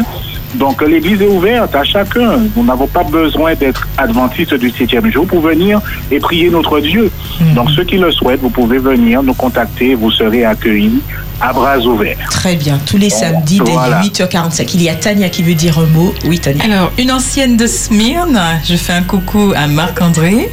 [0.56, 2.40] Donc, l'église est ouverte à chacun.
[2.58, 5.80] Nous n'avons pas besoin d'être adventiste du septième jour pour venir
[6.12, 7.10] et prier notre Dieu.
[7.56, 9.96] Donc, ceux qui le souhaitent, vous pouvez venir nous contacter.
[9.96, 11.00] Vous serez accueillis
[11.40, 12.18] à bras ouverts.
[12.30, 14.02] Très bien, tous les samedis dès Voilà.
[14.02, 14.72] 8h45.
[14.74, 16.14] Il y a Tania qui veut dire un mot.
[16.26, 16.66] Oui, Tania.
[16.66, 20.50] Alors, une ancienne de Smyrne, je fais un coucou à Marc-André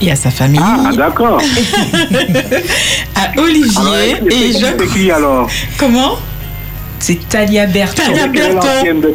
[0.00, 0.60] et à sa famille.
[0.62, 1.40] Ah, d'accord.
[3.14, 4.66] à Olivier Alors, et je.
[4.78, 5.48] c'est qui alors
[5.78, 6.16] Comment
[6.98, 8.02] C'est Tania Berton.
[8.06, 9.10] Tania Berton.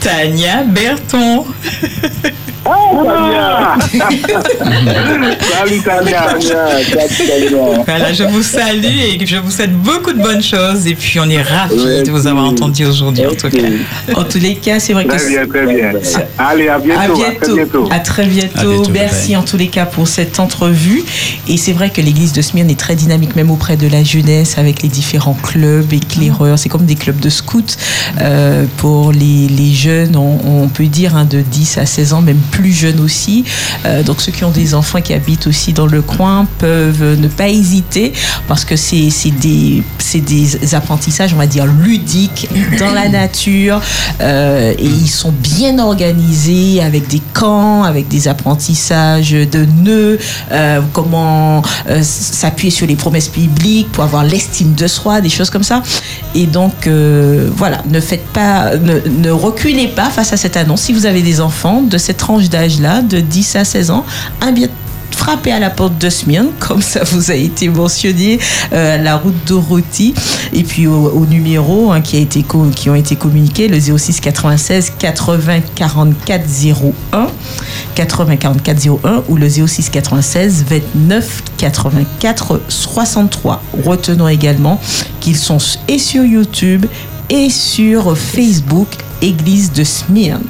[0.00, 1.44] Tania Berton.
[2.64, 3.76] Ah,
[5.50, 6.36] Salut Tania
[7.86, 10.86] Voilà, je vous salue et je vous souhaite beaucoup de bonnes choses.
[10.86, 13.62] Et puis, on est ravis de vous avoir entendu aujourd'hui, en tout cas.
[14.14, 15.92] En tous les cas, c'est vrai que Très bien, très bien.
[16.38, 17.00] Allez, à bientôt.
[17.00, 17.88] À À très bientôt.
[17.90, 18.58] À très bientôt.
[18.58, 21.02] À bientôt, Merci en tous les cas pour cette entrevue.
[21.48, 24.58] Et c'est vrai que l'église de Smyrne est très dynamique, même auprès de la jeunesse,
[24.58, 26.58] avec les différents clubs, éclaireurs.
[26.58, 27.62] C'est comme des clubs de scouts.
[28.20, 32.20] Euh, pour les, les jeunes, on, on peut dire hein, de 10 à 16 ans,
[32.22, 33.44] même plus jeunes aussi.
[33.84, 37.28] Euh, donc ceux qui ont des enfants qui habitent aussi dans le coin peuvent ne
[37.28, 38.12] pas hésiter
[38.46, 39.10] parce que c'est
[39.40, 39.82] des,
[40.14, 42.48] des apprentissages, on va dire, ludiques
[42.78, 43.80] dans la nature.
[44.20, 50.18] Euh, et ils sont bien organisés avec des camps, avec des apprentissages de nœuds,
[50.52, 51.62] euh, comment
[52.02, 55.82] s'appuyer sur les promesses bibliques pour avoir l'estime de soi, des choses comme ça.
[56.34, 56.88] Et donc,
[57.56, 60.82] voilà, ne faites pas, ne, ne reculez pas face à cette annonce.
[60.82, 64.04] Si vous avez des enfants de cette tranche d'âge-là, de 10 à 16 ans,
[64.40, 64.68] un bien
[65.18, 68.38] frappez à la porte de Smyrne, comme ça vous a été mentionné,
[68.72, 70.14] euh, la route Dorothy,
[70.52, 72.44] et puis au, au numéro hein, qui, a été
[72.74, 76.44] qui ont été communiqués, le 06 96 80 44
[77.12, 77.26] 01,
[77.94, 83.62] 80 44 01 ou le 06 96 29 84 63.
[83.84, 84.80] Retenons également
[85.20, 85.58] qu'ils sont
[85.88, 86.86] et sur YouTube
[87.28, 88.88] et sur Facebook,
[89.20, 90.44] Église de Smyrne.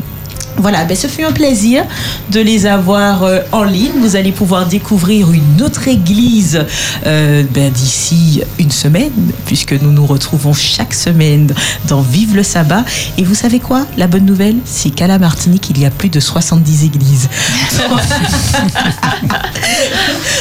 [0.59, 1.85] Voilà, ben ce fut un plaisir
[2.31, 3.93] de les avoir euh, en ligne.
[4.01, 6.65] Vous allez pouvoir découvrir une autre église
[7.07, 9.13] euh, ben, d'ici une semaine,
[9.47, 11.53] puisque nous nous retrouvons chaque semaine
[11.87, 12.85] dans Vive le sabbat.
[13.17, 13.87] Et vous savez quoi?
[13.97, 17.29] La bonne nouvelle, c'est qu'à la Martinique, il y a plus de 70 églises.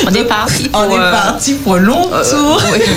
[0.07, 2.61] On est parti On pour, est parti pour un long euh, tour.
[2.73, 2.79] oui.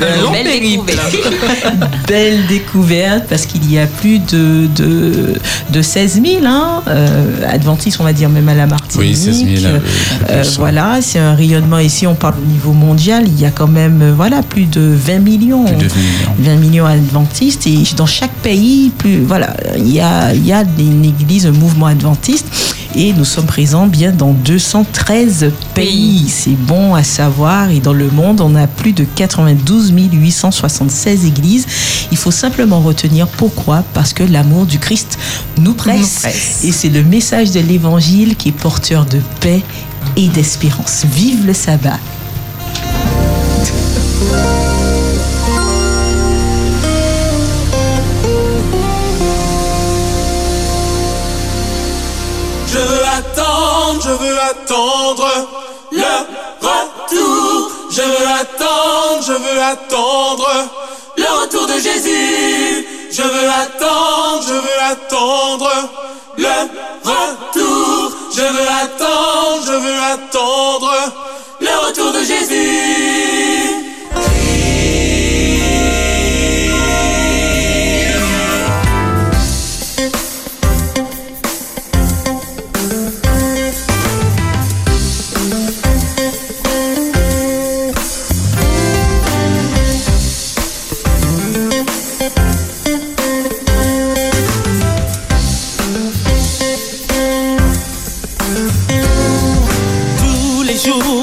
[0.00, 1.16] Un long Belle découverte.
[2.08, 5.34] Belle découverte parce qu'il y a plus de, de,
[5.70, 9.08] de 16 000 hein, euh, adventistes, on va dire même à la Martinique.
[9.08, 9.78] Oui, 16 000, Euh, euh,
[10.30, 13.50] euh, plus, voilà, c'est un rayonnement ici, on parle au niveau mondial, il y a
[13.50, 15.64] quand même voilà, plus de 20 millions.
[15.64, 16.34] Plus de 20 millions.
[16.38, 20.64] 20 millions adventistes et dans chaque pays, plus, voilà, il y a, il y a
[20.78, 22.46] une église, un mouvement adventiste
[22.94, 26.28] et nous sommes présents bien dans 213 pays.
[26.28, 31.66] C'est bon à savoir et dans le monde, on a plus de 92 876 églises.
[32.10, 35.18] Il faut simplement retenir pourquoi Parce que l'amour du Christ
[35.58, 36.00] nous presse.
[36.00, 36.64] Nous presse.
[36.64, 39.62] Et c'est le message de l'évangile qui est porteur de paix
[40.16, 41.04] et d'espérance.
[41.04, 41.98] Vive le sabbat.
[55.92, 56.12] Le
[56.60, 57.70] retour.
[57.90, 60.48] Je veux attendre, je veux attendre
[61.16, 62.86] le retour de Jésus.
[63.10, 65.70] Je veux attendre, je veux attendre
[66.38, 66.56] le
[67.04, 68.12] retour.
[68.34, 70.92] Je veux attendre, je veux attendre
[71.60, 72.91] le retour de Jésus.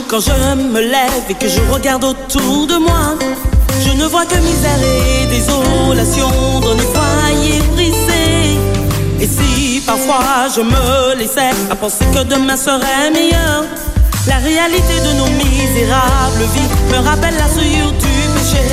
[0.10, 3.14] Quand je me lève et que je regarde autour de moi,
[3.86, 6.27] je ne vois que misère et désolation
[6.61, 8.57] dans les foyers brisés.
[9.22, 13.65] Et si parfois je me laissais à penser que demain serait meilleur,
[14.26, 18.64] la réalité de nos misérables vies me rappelle la souillure du péché.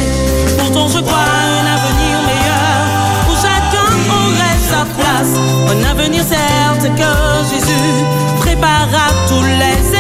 [0.57, 2.81] Pourtant je crois un avenir meilleur
[3.29, 5.37] où chacun aurait sa place.
[5.69, 8.05] Un avenir certes que Jésus
[8.41, 9.96] prépare à tous les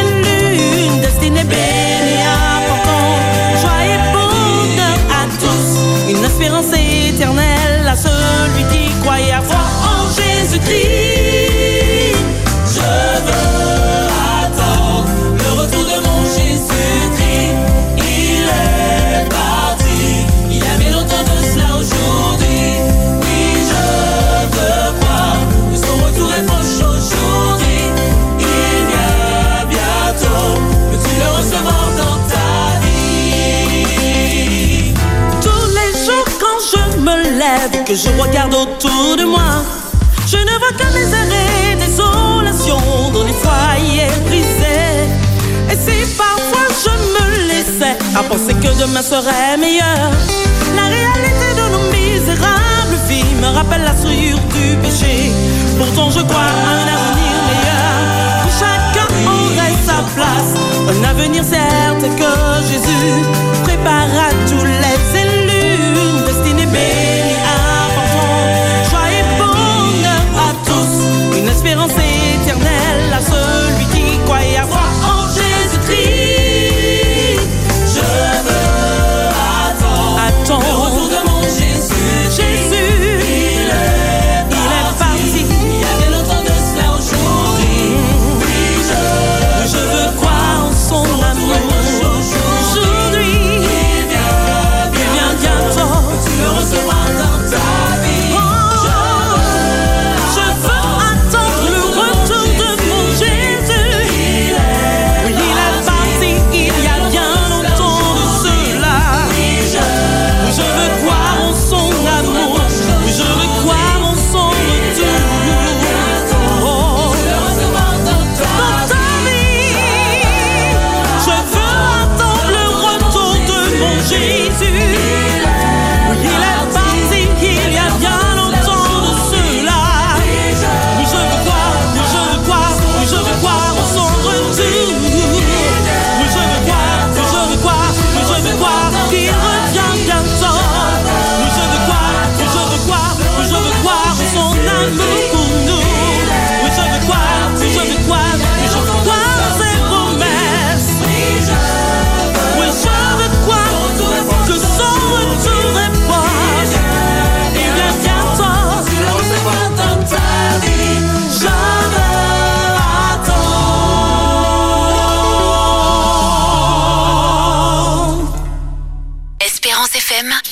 [1.18, 9.32] destinée bénie à joie et bonheur à tous, une espérance éternelle à celui qui croyait
[9.32, 9.40] à
[49.06, 49.75] serai meilleur.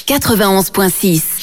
[0.06, 1.34] 91.6.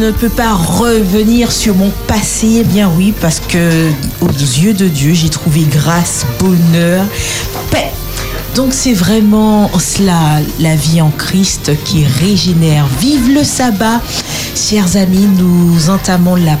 [0.00, 2.60] ne peux pas revenir sur mon passé.
[2.60, 3.90] Eh bien oui, parce que
[4.22, 7.04] aux yeux de Dieu, j'ai trouvé grâce, bonheur,
[7.70, 7.92] paix.
[8.56, 12.86] Donc c'est vraiment cela, la vie en Christ qui régénère.
[12.98, 14.00] Vive le sabbat.
[14.56, 16.56] Chers amis, nous entamons la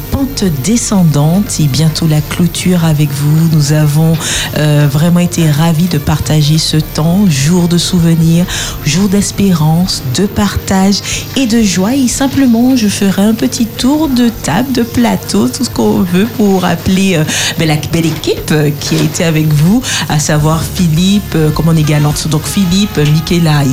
[0.64, 3.48] descendante et bientôt la clôture avec vous.
[3.52, 4.16] Nous avons
[4.58, 8.46] euh, vraiment été ravis de partager ce temps, jour de souvenirs,
[8.84, 11.00] jour d'espérance, de partage
[11.36, 11.94] et de joie.
[11.94, 16.26] Et simplement, je ferai un petit tour de table, de plateau, tout ce qu'on veut
[16.36, 17.24] pour rappeler euh,
[17.58, 21.76] ben, la belle équipe qui a été avec vous, à savoir Philippe, euh, comme on
[21.76, 23.70] est galante, donc Philippe, Michaela et.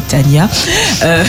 [1.04, 1.24] Euh,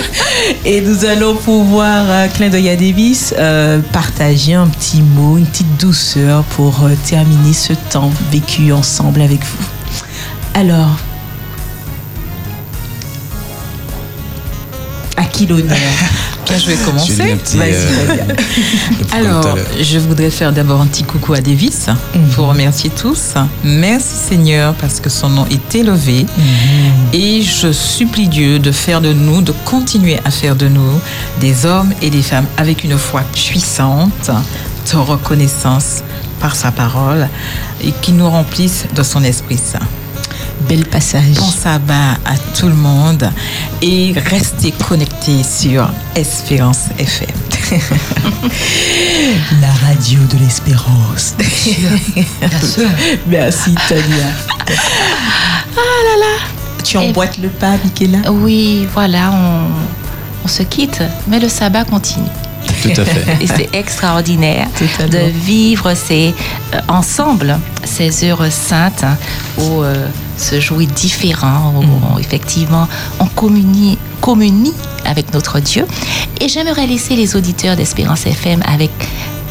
[0.64, 3.34] et nous allons pouvoir, euh, clin d'œil à Davis,
[3.92, 9.44] partager un petit mot, une petite douceur pour euh, terminer ce temps vécu ensemble avec
[9.44, 9.66] vous.
[10.54, 10.96] Alors,
[15.16, 15.76] à qui l'honneur?
[16.46, 17.36] Bien, je vais commencer.
[17.36, 19.18] Petit, Vas-y, euh, vas-y.
[19.18, 21.88] Alors, je voudrais faire d'abord un petit coucou à Davis
[22.34, 23.34] pour remercier tous.
[23.64, 26.26] Merci Seigneur parce que son nom est élevé.
[27.12, 31.00] Et je supplie Dieu de faire de nous, de continuer à faire de nous
[31.40, 34.30] des hommes et des femmes avec une foi puissante,
[34.92, 36.02] de reconnaissance
[36.40, 37.28] par sa parole
[37.82, 39.85] et qui nous remplisse de son Esprit Saint.
[40.68, 41.34] Bel passage.
[41.34, 43.30] Bon sabbat à tout le monde
[43.82, 47.28] et restez connectés sur Espérance FM.
[49.60, 51.34] La radio de l'espérance.
[53.26, 54.26] Merci Tania.
[54.68, 56.36] Ah là là
[56.82, 58.30] Tu emboîtes le pas, Michaela?
[58.32, 59.66] Oui, voilà, on,
[60.44, 62.26] on se quitte, mais le sabbat continue.
[62.82, 63.44] Tout à fait.
[63.44, 64.68] Et c'est extraordinaire
[65.10, 66.34] de vivre ces,
[66.74, 69.16] euh, ensemble ces heures saintes hein,
[69.58, 70.06] où euh,
[70.38, 71.84] ce jour est différent, où
[72.14, 72.88] on- effectivement
[73.20, 74.72] on communie, communie
[75.04, 75.86] avec notre Dieu.
[76.40, 78.90] Et j'aimerais laisser les auditeurs d'Espérance FM avec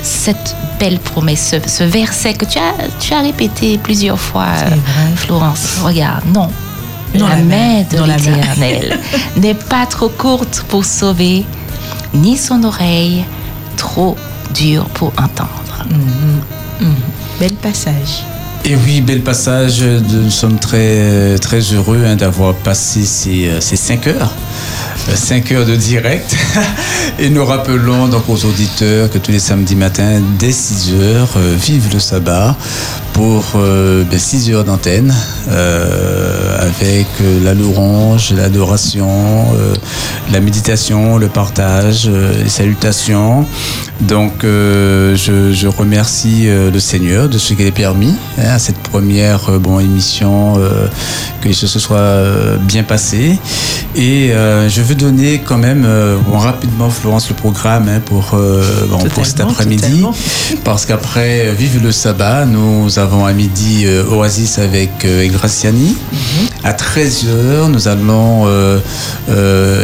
[0.04, 4.76] cette belle promesse, ce, ce verset que tu as, tu as répété plusieurs fois, euh,
[5.16, 5.78] Florence.
[5.84, 6.50] Regarde, non.
[7.16, 9.00] Dans la, la main de l'Éternel
[9.38, 11.46] n'est pas trop courte pour sauver,
[12.14, 13.24] ni son oreille
[13.78, 14.16] trop
[14.54, 15.86] dure pour entendre.
[17.40, 18.24] Bel passage.
[18.68, 19.84] Et oui, bel passage.
[19.84, 24.34] Nous sommes très, très heureux hein, d'avoir passé ces, euh, ces cinq heures.
[25.10, 26.36] Euh, Cinq heures de direct.
[27.20, 31.56] Et nous rappelons donc aux auditeurs que tous les samedis matins, dès 6 heures, euh,
[31.58, 32.56] vive le sabbat
[33.14, 33.44] pour
[34.18, 35.14] 6 heures d'antenne
[35.50, 39.74] euh, avec euh, la louange, l'adoration, euh,
[40.32, 43.46] la méditation, le partage, euh, les salutations.
[44.02, 48.80] Donc euh, je, remercie euh, le Seigneur de ce qu'il est permis hein, à cette
[48.80, 50.88] première euh, bon, émission, euh,
[51.42, 53.40] que soient euh, bien passées.
[53.96, 58.32] Et euh, je veux donner quand même euh, bon, rapidement, Florence, le programme hein, pour,
[58.34, 60.04] euh, bon, pour cet après-midi.
[60.64, 65.96] Parce qu'après euh, Vive le sabbat, nous avons à midi euh, Oasis avec Graciani.
[66.64, 68.48] À 13h, nous allons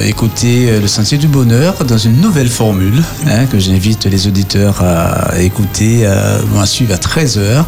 [0.03, 5.39] écouter Le Sentier du Bonheur dans une nouvelle formule hein, que j'invite les auditeurs à
[5.39, 7.63] écouter, à, à suivre à 13h.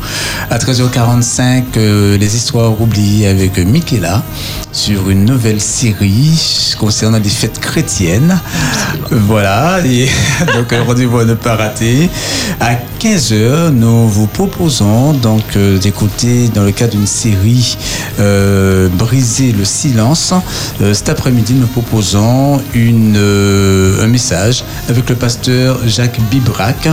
[0.49, 4.23] À 13h45, euh, Les Histoires oubliées avec Michaela
[4.71, 8.39] sur une nouvelle série concernant les fêtes chrétiennes.
[9.11, 9.79] Voilà,
[10.55, 12.09] donc un rendez-vous à ne pas rater.
[12.59, 17.77] À 15h, nous vous proposons donc euh, d'écouter dans le cadre d'une série
[18.19, 20.33] euh, Briser le silence.
[20.81, 26.87] Euh, cet après-midi, nous proposons euh, un message avec le pasteur Jacques Bibrac.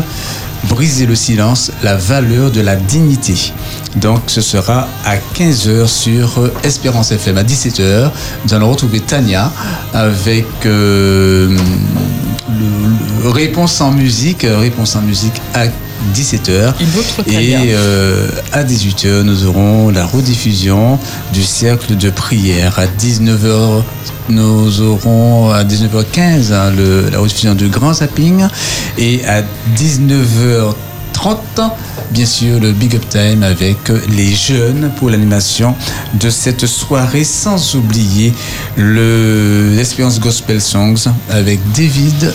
[0.68, 3.52] Briser le silence, la valeur de la dignité.
[3.96, 7.38] Donc ce sera à 15h sur Espérance FM.
[7.38, 8.10] À 17h,
[8.44, 9.52] nous allons retrouver Tania
[9.92, 11.56] avec euh,
[13.24, 15.64] Réponse en musique, Réponse en musique à
[16.14, 16.72] 17h.
[17.26, 20.98] Et euh, à 18h, nous aurons la rediffusion
[21.32, 22.78] du cercle de prière.
[22.78, 23.82] À 19h,
[24.28, 28.46] nous aurons à 19h15 hein, le- la rediffusion du grand zapping.
[28.98, 29.42] Et à
[29.76, 31.70] 19h30,
[32.10, 33.76] bien sûr, le Big Up Time avec
[34.08, 35.74] les jeunes pour l'animation
[36.14, 38.32] de cette soirée, sans oublier
[38.76, 42.32] le l'Espérance Gospel Songs avec David.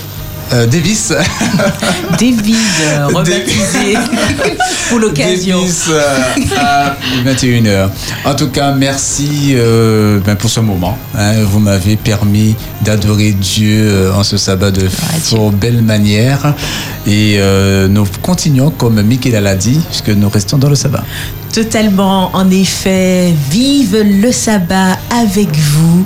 [0.53, 1.13] Euh, Davis.
[2.19, 3.95] David, euh, rebaptisé
[4.89, 5.59] pour l'occasion.
[5.59, 6.95] Davis, euh, à
[7.25, 7.89] 21h.
[8.25, 10.97] En tout cas, merci euh, ben, pour ce moment.
[11.17, 11.43] hein.
[11.43, 16.53] Vous m'avez permis d'adorer Dieu euh, en ce sabbat de fort belle manière.
[17.07, 21.03] Et euh, nous continuons, comme Michael l'a dit, puisque nous restons dans le sabbat.
[21.55, 26.03] Totalement, en effet, vive le sabbat avec vous.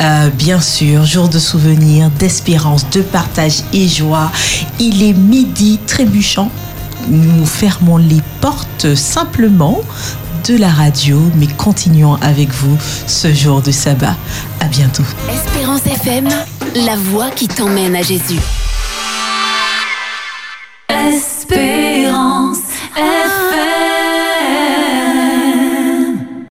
[0.00, 4.32] Euh, bien sûr, jour de souvenir, d'espérance, de partage et joie.
[4.80, 6.50] Il est midi trébuchant.
[7.06, 9.82] Nous fermons les portes simplement
[10.48, 12.76] de la radio, mais continuons avec vous
[13.06, 14.16] ce jour de sabbat.
[14.58, 15.04] À bientôt.
[15.32, 16.28] Espérance FM,
[16.74, 18.40] la voix qui t'emmène à Jésus.
[20.88, 22.58] Espérance.